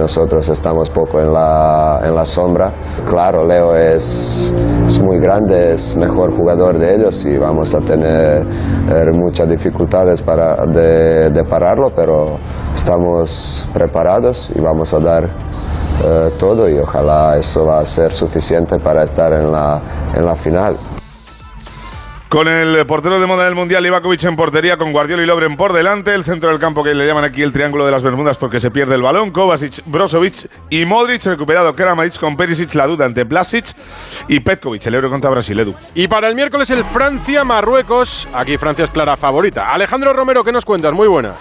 nosotros 0.00 0.48
estamos 0.48 0.88
poco 0.88 1.20
en 1.20 1.32
la, 1.32 2.00
en 2.02 2.14
la 2.14 2.24
sombra. 2.24 2.72
Claro, 3.08 3.44
Leo 3.44 3.74
es, 3.74 4.54
muy 5.02 5.18
grande, 5.18 5.74
es 5.74 5.94
mejor 5.96 6.34
jugador 6.34 6.78
de 6.78 6.94
ellos 6.94 7.26
y 7.26 7.36
vamos 7.36 7.74
a 7.74 7.80
tener 7.80 8.46
eh, 8.88 9.04
muchas 9.12 9.48
dificultades 9.48 10.22
para, 10.22 10.64
de 10.66 11.44
pararlo, 11.48 11.88
pero 11.94 12.38
estamos 12.74 13.66
preparados 13.74 14.50
y 14.54 14.60
vamos 14.60 14.94
a 14.94 15.00
dar 15.00 15.28
eh, 16.02 16.30
todo 16.38 16.66
y 16.66 16.78
ojalá 16.78 17.36
eso 17.36 17.66
va 17.66 17.80
a 17.80 17.84
ser 17.84 18.14
suficiente 18.14 18.78
para 18.78 19.02
estar 19.02 19.34
en 19.34 19.50
la, 19.50 19.80
en 20.16 20.24
la 20.24 20.34
final. 20.34 20.76
Con 22.30 22.46
el 22.46 22.86
portero 22.86 23.18
de 23.18 23.26
moda 23.26 23.44
del 23.44 23.56
Mundial, 23.56 23.84
Ivakovic 23.84 24.22
en 24.22 24.36
portería, 24.36 24.76
con 24.76 24.92
Guardiola 24.92 25.24
y 25.24 25.26
Lobren 25.26 25.56
por 25.56 25.72
delante, 25.72 26.14
el 26.14 26.22
centro 26.22 26.48
del 26.48 26.60
campo 26.60 26.84
que 26.84 26.94
le 26.94 27.04
llaman 27.04 27.24
aquí 27.24 27.42
el 27.42 27.52
Triángulo 27.52 27.84
de 27.84 27.90
las 27.90 28.04
Bermudas 28.04 28.36
porque 28.36 28.60
se 28.60 28.70
pierde 28.70 28.94
el 28.94 29.02
balón, 29.02 29.32
Kovacic, 29.32 29.82
Brozovic 29.86 30.48
y 30.70 30.84
Modric, 30.84 31.24
recuperado 31.24 31.74
Kramaric 31.74 32.20
con 32.20 32.36
Perisic, 32.36 32.72
la 32.76 32.86
duda 32.86 33.04
ante 33.04 33.24
Blasic 33.24 33.74
y 34.28 34.38
Petkovic, 34.38 34.86
el 34.86 34.94
euro 34.94 35.10
contra 35.10 35.28
Brasil, 35.28 35.58
Edu. 35.58 35.74
Y 35.96 36.06
para 36.06 36.28
el 36.28 36.36
miércoles 36.36 36.70
el 36.70 36.84
Francia-Marruecos. 36.84 38.28
Aquí 38.32 38.56
Francia 38.58 38.84
es 38.84 38.92
clara 38.92 39.16
favorita. 39.16 39.68
Alejandro 39.68 40.12
Romero, 40.12 40.44
¿qué 40.44 40.52
nos 40.52 40.64
cuentas? 40.64 40.92
Muy 40.92 41.08
buenas. 41.08 41.34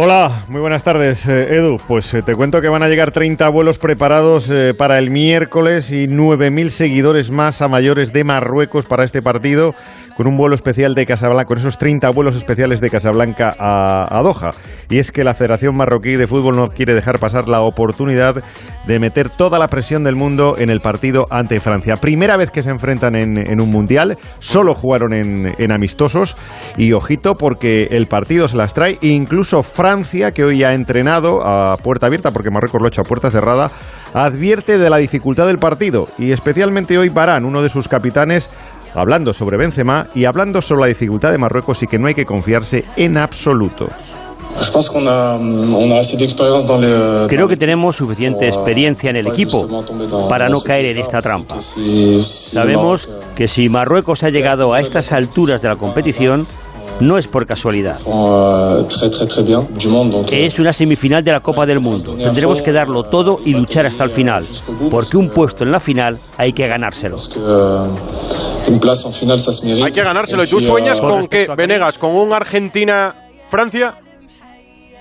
Hola, 0.00 0.44
muy 0.46 0.60
buenas 0.60 0.84
tardes, 0.84 1.26
eh, 1.26 1.56
Edu. 1.56 1.78
Pues 1.88 2.14
eh, 2.14 2.22
te 2.22 2.36
cuento 2.36 2.60
que 2.60 2.68
van 2.68 2.84
a 2.84 2.88
llegar 2.88 3.10
30 3.10 3.48
vuelos 3.48 3.78
preparados 3.78 4.48
eh, 4.48 4.72
para 4.72 4.96
el 5.00 5.10
miércoles 5.10 5.90
y 5.90 6.06
9.000 6.06 6.68
seguidores 6.68 7.32
más 7.32 7.62
a 7.62 7.68
mayores 7.68 8.12
de 8.12 8.22
Marruecos 8.22 8.86
para 8.86 9.02
este 9.02 9.22
partido, 9.22 9.74
con 10.16 10.28
un 10.28 10.36
vuelo 10.36 10.54
especial 10.54 10.94
de 10.94 11.04
Casablanca, 11.04 11.46
con 11.46 11.58
esos 11.58 11.78
30 11.78 12.10
vuelos 12.10 12.36
especiales 12.36 12.80
de 12.80 12.90
Casablanca 12.90 13.56
a, 13.58 14.16
a 14.16 14.22
Doha. 14.22 14.52
Y 14.90 14.98
es 14.98 15.12
que 15.12 15.24
la 15.24 15.34
Federación 15.34 15.76
Marroquí 15.76 16.16
de 16.16 16.26
Fútbol 16.26 16.56
no 16.56 16.68
quiere 16.68 16.94
dejar 16.94 17.18
pasar 17.18 17.46
la 17.46 17.60
oportunidad 17.60 18.42
de 18.86 18.98
meter 18.98 19.28
toda 19.28 19.58
la 19.58 19.68
presión 19.68 20.02
del 20.02 20.16
mundo 20.16 20.56
en 20.58 20.70
el 20.70 20.80
partido 20.80 21.26
ante 21.30 21.60
Francia. 21.60 21.96
Primera 21.96 22.38
vez 22.38 22.50
que 22.50 22.62
se 22.62 22.70
enfrentan 22.70 23.14
en, 23.14 23.60
un 23.60 23.70
mundial, 23.70 24.16
solo 24.38 24.74
jugaron 24.74 25.12
en, 25.12 25.52
en 25.58 25.72
amistosos 25.72 26.36
y 26.78 26.92
ojito 26.92 27.36
porque 27.36 27.88
el 27.90 28.06
partido 28.06 28.48
se 28.48 28.56
las 28.56 28.72
trae, 28.72 28.96
incluso 29.02 29.62
Francia, 29.62 30.32
que 30.32 30.44
hoy 30.44 30.64
ha 30.64 30.72
entrenado 30.72 31.46
a 31.46 31.76
puerta 31.76 32.06
abierta, 32.06 32.30
porque 32.30 32.50
Marruecos 32.50 32.80
lo 32.80 32.86
ha 32.86 32.88
hecho 32.88 33.02
a 33.02 33.04
puerta 33.04 33.30
cerrada, 33.30 33.70
advierte 34.14 34.78
de 34.78 34.88
la 34.88 34.96
dificultad 34.96 35.46
del 35.46 35.58
partido 35.58 36.08
y 36.18 36.32
especialmente 36.32 36.96
hoy 36.96 37.10
Barán, 37.10 37.44
uno 37.44 37.60
de 37.60 37.68
sus 37.68 37.88
capitanes, 37.88 38.48
hablando 38.94 39.34
sobre 39.34 39.58
Benzema 39.58 40.08
y 40.14 40.24
hablando 40.24 40.62
sobre 40.62 40.82
la 40.82 40.86
dificultad 40.88 41.30
de 41.30 41.38
Marruecos 41.38 41.82
y 41.82 41.86
que 41.86 41.98
no 41.98 42.08
hay 42.08 42.14
que 42.14 42.24
confiarse 42.24 42.84
en 42.96 43.18
absoluto. 43.18 43.88
Creo 47.28 47.48
que 47.48 47.56
tenemos 47.56 47.96
suficiente 47.96 48.48
experiencia 48.48 49.10
en 49.10 49.16
el 49.16 49.28
equipo 49.28 49.68
para 50.28 50.48
no 50.48 50.60
caer 50.60 50.86
en 50.86 50.98
esta 50.98 51.20
trampa. 51.20 51.60
Sabemos 51.60 53.08
que 53.36 53.48
si 53.48 53.68
Marruecos 53.68 54.22
ha 54.22 54.30
llegado 54.30 54.72
a 54.72 54.80
estas 54.80 55.12
alturas 55.12 55.62
de 55.62 55.68
la 55.68 55.76
competición, 55.76 56.46
no 57.00 57.18
es 57.18 57.26
por 57.28 57.46
casualidad. 57.46 57.96
Es 60.32 60.58
una 60.58 60.72
semifinal 60.72 61.22
de 61.22 61.32
la 61.32 61.40
Copa 61.40 61.64
del 61.66 61.80
Mundo. 61.80 62.14
Tendremos 62.14 62.60
que 62.62 62.72
darlo 62.72 63.04
todo 63.04 63.38
y 63.44 63.52
luchar 63.52 63.86
hasta 63.86 64.04
el 64.04 64.10
final, 64.10 64.44
porque 64.90 65.16
un 65.16 65.30
puesto 65.30 65.64
en 65.64 65.70
la 65.70 65.80
final 65.80 66.18
hay 66.36 66.52
que 66.52 66.66
ganárselo. 66.66 67.16
Hay 69.84 69.92
que 69.92 70.02
ganárselo. 70.02 70.44
¿Y 70.44 70.48
tú 70.48 70.60
sueñas 70.60 71.00
con 71.00 71.28
qué, 71.28 71.46
Venegas? 71.56 71.98
¿Con 71.98 72.10
un 72.16 72.32
Argentina-Francia? 72.32 73.94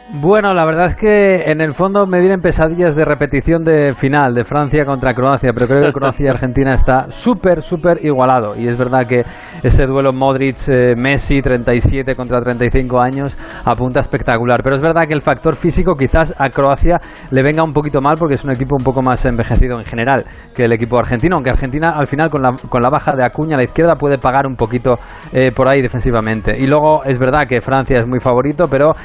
Bueno, 0.09 0.53
la 0.53 0.63
verdad 0.63 0.85
es 0.85 0.95
que 0.95 1.51
en 1.51 1.59
el 1.59 1.73
fondo 1.73 2.05
me 2.07 2.21
vienen 2.21 2.39
pesadillas 2.39 2.95
de 2.95 3.03
repetición 3.03 3.61
de 3.63 3.93
final 3.93 4.33
de 4.33 4.45
Francia 4.45 4.85
contra 4.85 5.13
Croacia, 5.13 5.51
pero 5.53 5.67
creo 5.67 5.81
que 5.83 5.91
Croacia 5.91 6.27
y 6.27 6.29
Argentina 6.29 6.73
está 6.73 7.11
súper, 7.11 7.61
súper 7.61 7.97
igualado. 8.05 8.55
Y 8.57 8.69
es 8.69 8.77
verdad 8.77 9.05
que 9.05 9.23
ese 9.61 9.85
duelo 9.85 10.13
Modric-Messi, 10.13 11.41
37 11.41 12.15
contra 12.15 12.39
35 12.39 13.01
años, 13.01 13.37
apunta 13.65 13.99
espectacular. 13.99 14.61
Pero 14.63 14.77
es 14.77 14.81
verdad 14.81 15.01
que 15.09 15.13
el 15.13 15.21
factor 15.21 15.57
físico 15.57 15.95
quizás 15.95 16.33
a 16.39 16.51
Croacia 16.51 17.01
le 17.29 17.43
venga 17.43 17.61
un 17.61 17.73
poquito 17.73 17.99
mal 17.99 18.15
porque 18.17 18.35
es 18.35 18.45
un 18.45 18.51
equipo 18.51 18.77
un 18.79 18.85
poco 18.85 19.01
más 19.01 19.25
envejecido 19.25 19.77
en 19.77 19.85
general 19.85 20.23
que 20.55 20.63
el 20.63 20.71
equipo 20.71 20.97
argentino, 20.97 21.35
aunque 21.35 21.49
Argentina 21.49 21.89
al 21.89 22.07
final 22.07 22.29
con 22.29 22.41
la, 22.41 22.55
con 22.69 22.81
la 22.81 22.89
baja 22.89 23.13
de 23.13 23.25
Acuña 23.25 23.55
a 23.55 23.57
la 23.57 23.65
izquierda 23.65 23.95
puede 23.95 24.17
pagar 24.17 24.47
un 24.47 24.55
poquito 24.55 24.95
eh, 25.33 25.51
por 25.53 25.67
ahí 25.67 25.81
defensivamente. 25.81 26.55
Y 26.57 26.65
luego 26.65 27.03
es 27.03 27.19
verdad 27.19 27.45
que 27.45 27.59
Francia 27.59 27.99
es 27.99 28.07
muy 28.07 28.21
favorito, 28.21 28.69
pero 28.69 28.95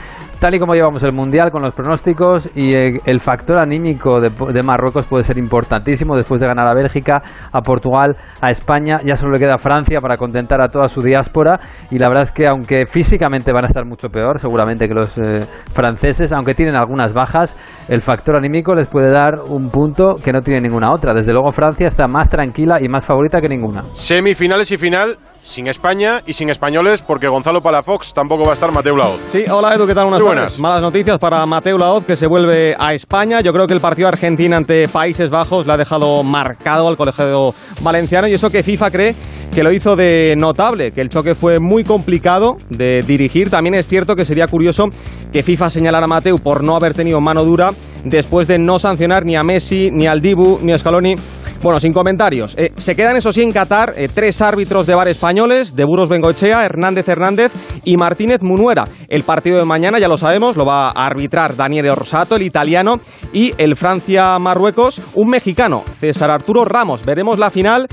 tal 0.42 0.56
y 0.56 0.58
como 0.58 0.74
llevamos 0.74 1.04
el 1.04 1.12
Mundial 1.12 1.52
con 1.52 1.62
los 1.62 1.72
pronósticos 1.72 2.50
y 2.56 2.74
el, 2.74 3.00
el 3.06 3.20
factor 3.20 3.58
anímico 3.58 4.20
de, 4.20 4.62
Marruecos 4.64 5.06
puede 5.06 5.22
ser 5.22 5.38
importantísimo 5.38 6.16
después 6.16 6.40
de 6.40 6.48
ganar 6.48 6.68
a 6.68 6.74
Bélgica, 6.74 7.22
a 7.52 7.60
Portugal, 7.60 8.16
a 8.40 8.50
España. 8.50 8.96
Ya 9.04 9.14
solo 9.14 9.34
le 9.34 9.38
queda 9.38 9.56
Francia 9.56 10.00
para 10.00 10.16
contentar 10.16 10.60
a 10.60 10.66
toda 10.66 10.88
su 10.88 11.00
diáspora 11.00 11.60
y 11.92 11.98
la 12.00 12.08
verdad 12.08 12.24
es 12.24 12.32
que 12.32 12.48
aunque 12.48 12.86
físicamente 12.86 13.52
van 13.52 13.62
a 13.62 13.66
estar 13.68 13.84
mucho 13.84 14.08
peor 14.08 14.40
seguramente 14.40 14.88
que 14.88 14.94
los 14.94 15.16
eh, 15.16 15.46
franceses, 15.72 16.32
aunque 16.32 16.54
tienen 16.54 16.74
algunas 16.74 17.12
bajas, 17.12 17.56
el 17.88 18.02
factor 18.02 18.34
anímico 18.34 18.74
les 18.74 18.88
puede 18.88 19.12
dar 19.12 19.34
un 19.48 19.70
punto 19.70 20.16
que 20.16 20.32
no 20.32 20.42
tiene 20.42 20.60
ninguna 20.60 20.92
otra. 20.92 21.14
Desde 21.14 21.32
luego 21.32 21.52
Francia 21.52 21.86
está 21.86 22.08
más 22.08 22.28
tranquila 22.28 22.78
y 22.80 22.88
más 22.88 23.06
favorita 23.06 23.40
que 23.40 23.48
ninguna. 23.48 23.84
Semifinales 23.92 24.72
y 24.72 24.78
final 24.78 25.18
sin 25.42 25.66
España 25.66 26.22
y 26.26 26.32
sin 26.32 26.50
españoles, 26.50 27.02
porque 27.02 27.28
Gonzalo 27.28 27.62
Palafox 27.62 28.14
tampoco 28.14 28.44
va 28.44 28.50
a 28.50 28.54
estar 28.54 28.72
Mateo 28.72 28.96
Laoz. 28.96 29.20
Sí, 29.28 29.44
hola 29.50 29.74
Edu, 29.74 29.86
¿qué 29.86 29.94
tal? 29.94 30.06
Unas 30.06 30.20
Muy 30.20 30.28
buenas. 30.28 30.58
Malas 30.58 30.80
noticias 30.80 31.18
para 31.18 31.44
Mateo 31.46 31.78
Laoz, 31.78 32.04
que 32.04 32.16
se 32.16 32.26
vuelve 32.26 32.76
a 32.78 32.94
España. 32.94 33.40
Yo 33.40 33.52
creo 33.52 33.66
que 33.66 33.74
el 33.74 33.80
partido 33.80 34.08
Argentina 34.08 34.56
ante 34.56 34.88
Países 34.88 35.30
Bajos 35.30 35.66
le 35.66 35.72
ha 35.72 35.76
dejado 35.76 36.22
marcado 36.22 36.88
al 36.88 36.96
colegio 36.96 37.54
valenciano 37.82 38.28
y 38.28 38.34
eso 38.34 38.50
que 38.50 38.62
FIFA 38.62 38.90
cree 38.90 39.14
que 39.52 39.62
lo 39.62 39.70
hizo 39.70 39.96
de 39.96 40.34
notable, 40.38 40.92
que 40.92 41.02
el 41.02 41.10
choque 41.10 41.34
fue 41.34 41.60
muy 41.60 41.84
complicado 41.84 42.56
de 42.70 43.02
dirigir. 43.02 43.50
También 43.50 43.74
es 43.74 43.86
cierto 43.86 44.16
que 44.16 44.24
sería 44.24 44.46
curioso 44.46 44.88
que 45.30 45.42
FIFA 45.42 45.68
señalara 45.68 46.04
a 46.04 46.08
Mateu 46.08 46.38
por 46.38 46.64
no 46.64 46.74
haber 46.74 46.94
tenido 46.94 47.20
mano 47.20 47.44
dura 47.44 47.72
después 48.04 48.48
de 48.48 48.58
no 48.58 48.78
sancionar 48.78 49.26
ni 49.26 49.36
a 49.36 49.42
Messi, 49.42 49.90
ni 49.92 50.06
al 50.06 50.22
Dibu, 50.22 50.58
ni 50.62 50.72
a 50.72 50.78
Scaloni 50.78 51.16
Bueno, 51.62 51.78
sin 51.78 51.92
comentarios. 51.92 52.56
Eh, 52.58 52.72
se 52.76 52.96
quedan, 52.96 53.14
eso 53.14 53.32
sí, 53.32 53.40
en 53.40 53.52
Qatar 53.52 53.94
eh, 53.96 54.08
tres 54.12 54.42
árbitros 54.42 54.84
de 54.84 54.96
bar 54.96 55.06
españoles, 55.06 55.76
de 55.76 55.84
Buros 55.84 56.08
Bengochea, 56.08 56.64
Hernández 56.64 57.08
Hernández 57.08 57.52
y 57.84 57.96
Martínez 57.96 58.42
Munuera. 58.42 58.82
El 59.06 59.22
partido 59.22 59.58
de 59.58 59.64
mañana, 59.64 60.00
ya 60.00 60.08
lo 60.08 60.16
sabemos, 60.16 60.56
lo 60.56 60.66
va 60.66 60.88
a 60.88 61.06
arbitrar 61.06 61.54
Daniel 61.54 61.90
Orsato, 61.90 62.34
el 62.34 62.42
italiano, 62.42 62.96
y 63.32 63.52
el 63.58 63.76
Francia-Marruecos, 63.76 65.00
un 65.14 65.28
mexicano, 65.28 65.84
César 66.00 66.32
Arturo 66.32 66.64
Ramos. 66.64 67.04
Veremos 67.04 67.38
la 67.38 67.50
final. 67.50 67.86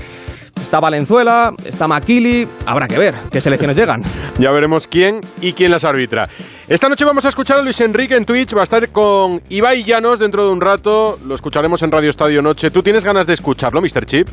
Está 0.60 0.80
Valenzuela, 0.80 1.52
está 1.64 1.88
Maquili, 1.88 2.46
habrá 2.66 2.86
que 2.86 2.98
ver 2.98 3.14
qué 3.30 3.40
selecciones 3.40 3.76
llegan. 3.76 4.02
Ya 4.38 4.50
veremos 4.52 4.86
quién 4.86 5.20
y 5.42 5.52
quién 5.52 5.70
las 5.70 5.84
arbitra. 5.84 6.26
Esta 6.66 6.88
noche 6.88 7.04
vamos 7.04 7.24
a 7.26 7.28
escuchar 7.28 7.58
a 7.58 7.62
Luis 7.62 7.78
Enrique 7.82 8.16
en 8.16 8.24
Twitch, 8.24 8.56
va 8.56 8.60
a 8.60 8.64
estar 8.64 8.88
con 8.88 9.42
Ibai 9.50 9.82
Llanos 9.82 10.18
dentro 10.18 10.44
de 10.44 10.50
un 10.50 10.60
rato, 10.60 11.18
lo 11.26 11.34
escucharemos 11.34 11.82
en 11.82 11.90
Radio 11.90 12.08
Estadio 12.08 12.40
Noche. 12.40 12.70
¿Tú 12.70 12.82
tienes 12.82 13.04
ganas 13.04 13.26
de 13.26 13.34
escucharlo, 13.34 13.82
Mr. 13.82 14.06
Chip? 14.06 14.28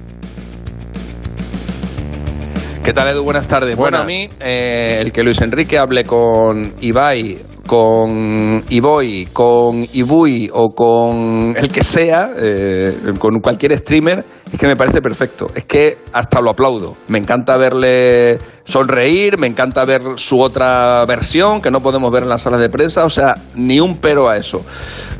¿Qué 2.84 2.94
tal, 2.94 3.10
Edu? 3.10 3.24
Buenas 3.24 3.48
tardes. 3.48 3.76
Bueno, 3.76 3.98
a 3.98 4.06
mí, 4.06 4.30
eh, 4.40 5.00
el 5.02 5.12
que 5.12 5.22
Luis 5.24 5.42
Enrique 5.42 5.78
hable 5.78 6.06
con 6.06 6.76
Ibai, 6.80 7.38
con 7.68 8.64
Iboy, 8.70 9.28
con 9.34 9.86
Ibui 9.94 10.50
o 10.52 10.70
con 10.70 11.54
el 11.56 11.68
que 11.68 11.84
sea, 11.84 12.32
eh, 12.42 12.96
con 13.20 13.40
cualquier 13.42 13.78
streamer, 13.78 14.26
es 14.52 14.60
que 14.60 14.68
me 14.68 14.76
parece 14.76 15.02
perfecto. 15.02 15.48
Es 15.54 15.66
que 15.66 16.00
hasta 16.14 16.42
lo 16.42 16.52
aplaudo. 16.52 16.96
Me 17.08 17.18
encanta 17.18 17.58
verle 17.58 18.38
sonreír, 18.64 19.38
me 19.38 19.48
encanta 19.48 19.86
ver 19.86 20.02
su 20.16 20.40
otra 20.42 21.06
versión 21.06 21.62
que 21.62 21.72
no 21.72 21.80
podemos 21.80 22.12
ver 22.12 22.24
en 22.24 22.30
las 22.30 22.42
salas 22.42 22.60
de 22.60 22.70
prensa, 22.70 23.04
o 23.06 23.10
sea, 23.10 23.34
ni 23.56 23.80
un 23.80 23.98
pero 23.98 24.30
a 24.30 24.36
eso. 24.36 24.66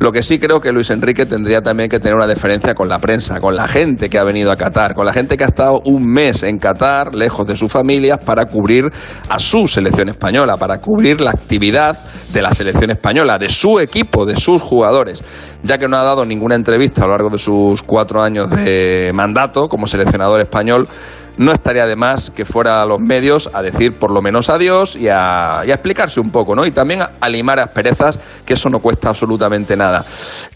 Lo 0.00 0.12
que 0.12 0.22
sí 0.22 0.38
creo 0.38 0.60
que 0.60 0.70
Luis 0.70 0.90
Enrique 0.90 1.24
tendría 1.24 1.62
también 1.62 1.88
que 1.88 1.98
tener 1.98 2.14
una 2.14 2.26
deferencia 2.26 2.74
con 2.74 2.88
la 2.88 2.98
prensa, 2.98 3.40
con 3.40 3.54
la 3.54 3.66
gente 3.66 4.10
que 4.10 4.18
ha 4.18 4.24
venido 4.24 4.52
a 4.52 4.56
Qatar, 4.56 4.94
con 4.94 5.06
la 5.06 5.12
gente 5.12 5.36
que 5.36 5.44
ha 5.44 5.48
estado 5.48 5.80
un 5.84 6.04
mes 6.04 6.42
en 6.42 6.58
Qatar, 6.58 7.14
lejos 7.14 7.46
de 7.46 7.56
sus 7.56 7.72
familias, 7.72 8.18
para 8.24 8.46
cubrir 8.46 8.84
a 9.28 9.38
su 9.38 9.66
selección 9.66 10.10
española, 10.10 10.56
para 10.56 10.78
cubrir 10.78 11.20
la 11.20 11.30
actividad 11.30 11.98
de 12.32 12.42
la 12.42 12.52
selección 12.52 12.90
española, 12.90 13.38
de 13.38 13.48
su 13.48 13.80
equipo, 13.80 14.26
de 14.26 14.36
sus 14.36 14.60
jugadores, 14.60 15.24
ya 15.62 15.78
que 15.78 15.88
no 15.88 15.96
ha 15.96 16.02
dado 16.02 16.24
ninguna 16.24 16.54
entrevista 16.54 17.02
a 17.02 17.06
lo 17.06 17.12
largo 17.12 17.30
de 17.30 17.38
sus 17.38 17.82
cuatro 17.82 18.22
años 18.22 18.50
de 18.50 19.10
mandato 19.18 19.68
como 19.68 19.86
seleccionador 19.86 20.40
español 20.40 20.88
no 21.38 21.52
estaría 21.52 21.86
de 21.86 21.96
más 21.96 22.30
que 22.30 22.44
fuera 22.44 22.82
a 22.82 22.86
los 22.86 23.00
medios 23.00 23.48
a 23.52 23.62
decir 23.62 23.98
por 23.98 24.12
lo 24.12 24.20
menos 24.20 24.50
adiós 24.50 24.96
y 24.96 25.08
a, 25.08 25.62
y 25.64 25.70
a 25.70 25.74
explicarse 25.74 26.20
un 26.20 26.30
poco, 26.30 26.54
¿no? 26.54 26.66
Y 26.66 26.72
también 26.72 27.00
a, 27.02 27.28
limar 27.28 27.60
asperezas, 27.60 28.18
que 28.44 28.54
eso 28.54 28.68
no 28.68 28.80
cuesta 28.80 29.10
absolutamente 29.10 29.76
nada. 29.76 30.04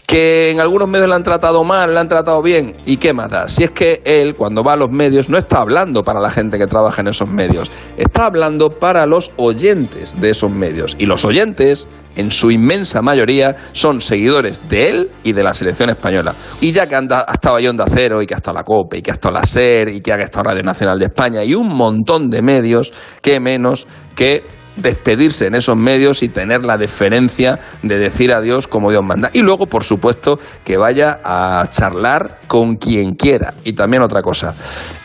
Que 0.05 0.51
en 0.51 0.59
algunos 0.59 0.89
medios 0.89 1.07
le 1.07 1.15
han 1.15 1.23
tratado 1.23 1.63
mal, 1.63 1.93
le 1.93 1.99
han 1.99 2.07
tratado 2.07 2.41
bien, 2.41 2.75
¿y 2.85 2.97
qué 2.97 3.13
más 3.13 3.29
da? 3.29 3.47
Si 3.47 3.63
es 3.63 3.71
que 3.71 4.01
él, 4.03 4.35
cuando 4.35 4.63
va 4.63 4.73
a 4.73 4.75
los 4.75 4.89
medios, 4.89 5.29
no 5.29 5.37
está 5.37 5.59
hablando 5.59 6.03
para 6.03 6.19
la 6.19 6.29
gente 6.29 6.57
que 6.57 6.67
trabaja 6.67 7.01
en 7.01 7.07
esos 7.07 7.29
medios, 7.29 7.71
está 7.97 8.25
hablando 8.25 8.69
para 8.69 9.05
los 9.05 9.31
oyentes 9.37 10.19
de 10.19 10.31
esos 10.31 10.51
medios. 10.51 10.95
Y 10.99 11.05
los 11.05 11.23
oyentes, 11.23 11.87
en 12.15 12.31
su 12.31 12.51
inmensa 12.51 13.01
mayoría, 13.01 13.55
son 13.71 14.01
seguidores 14.01 14.61
de 14.67 14.89
él 14.89 15.11
y 15.23 15.31
de 15.31 15.43
la 15.43 15.53
selección 15.53 15.89
española. 15.89 16.33
Y 16.59 16.71
ya 16.71 16.87
que 16.87 16.95
anda, 16.95 17.25
ha 17.27 17.33
estado 17.33 17.55
ahí 17.55 17.67
Onda 17.67 17.85
Cero, 17.87 18.21
y 18.21 18.27
que 18.27 18.33
ha 18.33 18.37
estado 18.37 18.57
la 18.57 18.63
COPE, 18.63 18.97
y 18.97 19.01
que 19.01 19.11
ha 19.11 19.13
estado 19.13 19.35
la 19.35 19.45
SER, 19.45 19.89
y 19.89 20.01
que 20.01 20.11
ha 20.11 20.17
estado 20.17 20.43
Radio 20.43 20.63
Nacional 20.63 20.72
de 20.73 21.05
España, 21.05 21.43
y 21.43 21.55
un 21.55 21.67
montón 21.75 22.29
de 22.29 22.41
medios, 22.41 22.93
que 23.21 23.39
menos 23.39 23.87
que 24.15 24.43
despedirse 24.75 25.47
en 25.47 25.55
esos 25.55 25.77
medios 25.77 26.23
y 26.23 26.29
tener 26.29 26.63
la 26.63 26.77
deferencia 26.77 27.59
de 27.83 27.97
decir 27.97 28.33
adiós 28.33 28.67
como 28.67 28.89
Dios 28.89 29.03
manda. 29.03 29.29
Y 29.33 29.41
luego, 29.41 29.67
por 29.67 29.83
supuesto, 29.83 30.39
que 30.63 30.77
vaya 30.77 31.19
a 31.23 31.67
charlar 31.69 32.39
con 32.47 32.75
quien 32.75 33.13
quiera. 33.13 33.53
Y 33.63 33.73
también 33.73 34.01
otra 34.03 34.21
cosa, 34.21 34.53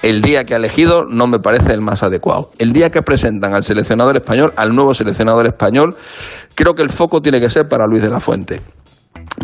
el 0.02 0.22
día 0.22 0.44
que 0.44 0.54
ha 0.54 0.56
elegido 0.56 1.04
no 1.04 1.26
me 1.26 1.38
parece 1.38 1.72
el 1.72 1.80
más 1.80 2.02
adecuado. 2.02 2.50
El 2.58 2.72
día 2.72 2.90
que 2.90 3.02
presentan 3.02 3.54
al 3.54 3.62
seleccionador 3.62 4.16
español, 4.16 4.52
al 4.56 4.70
nuevo 4.70 4.94
seleccionador 4.94 5.46
español, 5.46 5.94
creo 6.54 6.74
que 6.74 6.82
el 6.82 6.90
foco 6.90 7.20
tiene 7.20 7.40
que 7.40 7.50
ser 7.50 7.66
para 7.68 7.86
Luis 7.86 8.02
de 8.02 8.10
la 8.10 8.20
Fuente. 8.20 8.60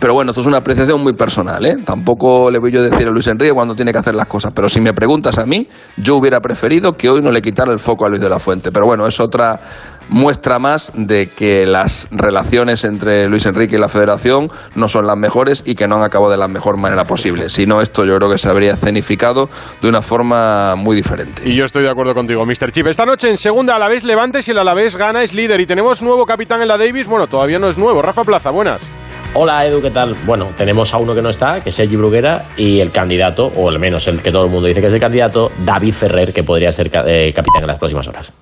Pero 0.00 0.14
bueno, 0.14 0.30
esto 0.30 0.40
es 0.40 0.46
una 0.46 0.58
apreciación 0.58 1.02
muy 1.02 1.12
personal, 1.12 1.64
¿eh? 1.64 1.76
Tampoco 1.84 2.50
le 2.50 2.58
voy 2.58 2.72
yo 2.72 2.82
decir 2.82 3.06
a 3.06 3.10
Luis 3.10 3.26
Enrique 3.26 3.52
cuando 3.52 3.74
tiene 3.74 3.92
que 3.92 3.98
hacer 3.98 4.14
las 4.14 4.26
cosas. 4.26 4.52
Pero 4.54 4.68
si 4.68 4.80
me 4.80 4.92
preguntas 4.92 5.38
a 5.38 5.44
mí, 5.44 5.68
yo 5.96 6.16
hubiera 6.16 6.40
preferido 6.40 6.92
que 6.92 7.08
hoy 7.08 7.20
no 7.20 7.30
le 7.30 7.40
quitara 7.40 7.72
el 7.72 7.78
foco 7.78 8.04
a 8.04 8.08
Luis 8.08 8.20
de 8.20 8.28
la 8.28 8.38
Fuente. 8.38 8.70
Pero 8.72 8.86
bueno, 8.86 9.06
es 9.06 9.20
otra 9.20 9.60
muestra 10.08 10.58
más 10.58 10.92
de 10.94 11.28
que 11.28 11.64
las 11.64 12.08
relaciones 12.10 12.84
entre 12.84 13.28
Luis 13.28 13.46
Enrique 13.46 13.76
y 13.76 13.78
la 13.78 13.88
Federación 13.88 14.48
no 14.74 14.88
son 14.88 15.06
las 15.06 15.16
mejores 15.16 15.62
y 15.64 15.74
que 15.74 15.86
no 15.86 15.96
han 15.96 16.04
acabado 16.04 16.30
de 16.30 16.36
la 16.36 16.48
mejor 16.48 16.76
manera 16.76 17.04
posible. 17.04 17.48
Si 17.48 17.64
no, 17.66 17.80
esto 17.80 18.04
yo 18.04 18.16
creo 18.16 18.30
que 18.30 18.38
se 18.38 18.48
habría 18.48 18.74
escenificado 18.74 19.48
de 19.80 19.88
una 19.88 20.02
forma 20.02 20.74
muy 20.76 20.96
diferente. 20.96 21.42
Y 21.44 21.54
yo 21.54 21.64
estoy 21.64 21.84
de 21.84 21.90
acuerdo 21.90 22.14
contigo, 22.14 22.44
Mr. 22.44 22.72
Chip. 22.72 22.86
Esta 22.86 23.06
noche 23.06 23.30
en 23.30 23.38
segunda 23.38 23.76
Alavés 23.76 24.04
levante 24.04 24.42
si 24.42 24.50
el 24.50 24.58
Alavés 24.58 24.96
gana 24.96 25.22
es 25.22 25.32
líder 25.32 25.60
y 25.60 25.66
tenemos 25.66 26.02
nuevo 26.02 26.26
capitán 26.26 26.62
en 26.62 26.68
la 26.68 26.78
Davis. 26.78 27.06
Bueno, 27.06 27.26
todavía 27.26 27.58
no 27.58 27.68
es 27.68 27.78
nuevo. 27.78 28.02
Rafa 28.02 28.24
Plaza, 28.24 28.50
buenas. 28.50 29.03
Hola 29.36 29.66
Edu, 29.66 29.82
¿qué 29.82 29.90
tal? 29.90 30.14
Bueno, 30.24 30.52
tenemos 30.56 30.94
a 30.94 30.98
uno 30.98 31.12
que 31.12 31.20
no 31.20 31.28
está, 31.28 31.60
que 31.60 31.70
es 31.70 31.74
Sergi 31.74 31.96
Bruguera, 31.96 32.44
y 32.56 32.78
el 32.78 32.92
candidato, 32.92 33.48
o 33.56 33.68
al 33.68 33.80
menos 33.80 34.06
el 34.06 34.22
que 34.22 34.30
todo 34.30 34.44
el 34.44 34.50
mundo 34.50 34.68
dice 34.68 34.80
que 34.80 34.86
es 34.86 34.94
el 34.94 35.00
candidato, 35.00 35.50
David 35.64 35.92
Ferrer, 35.92 36.32
que 36.32 36.44
podría 36.44 36.70
ser 36.70 36.86
eh, 36.86 37.32
capitán 37.34 37.62
en 37.62 37.66
las 37.66 37.78
próximas 37.78 38.06
horas. 38.06 38.32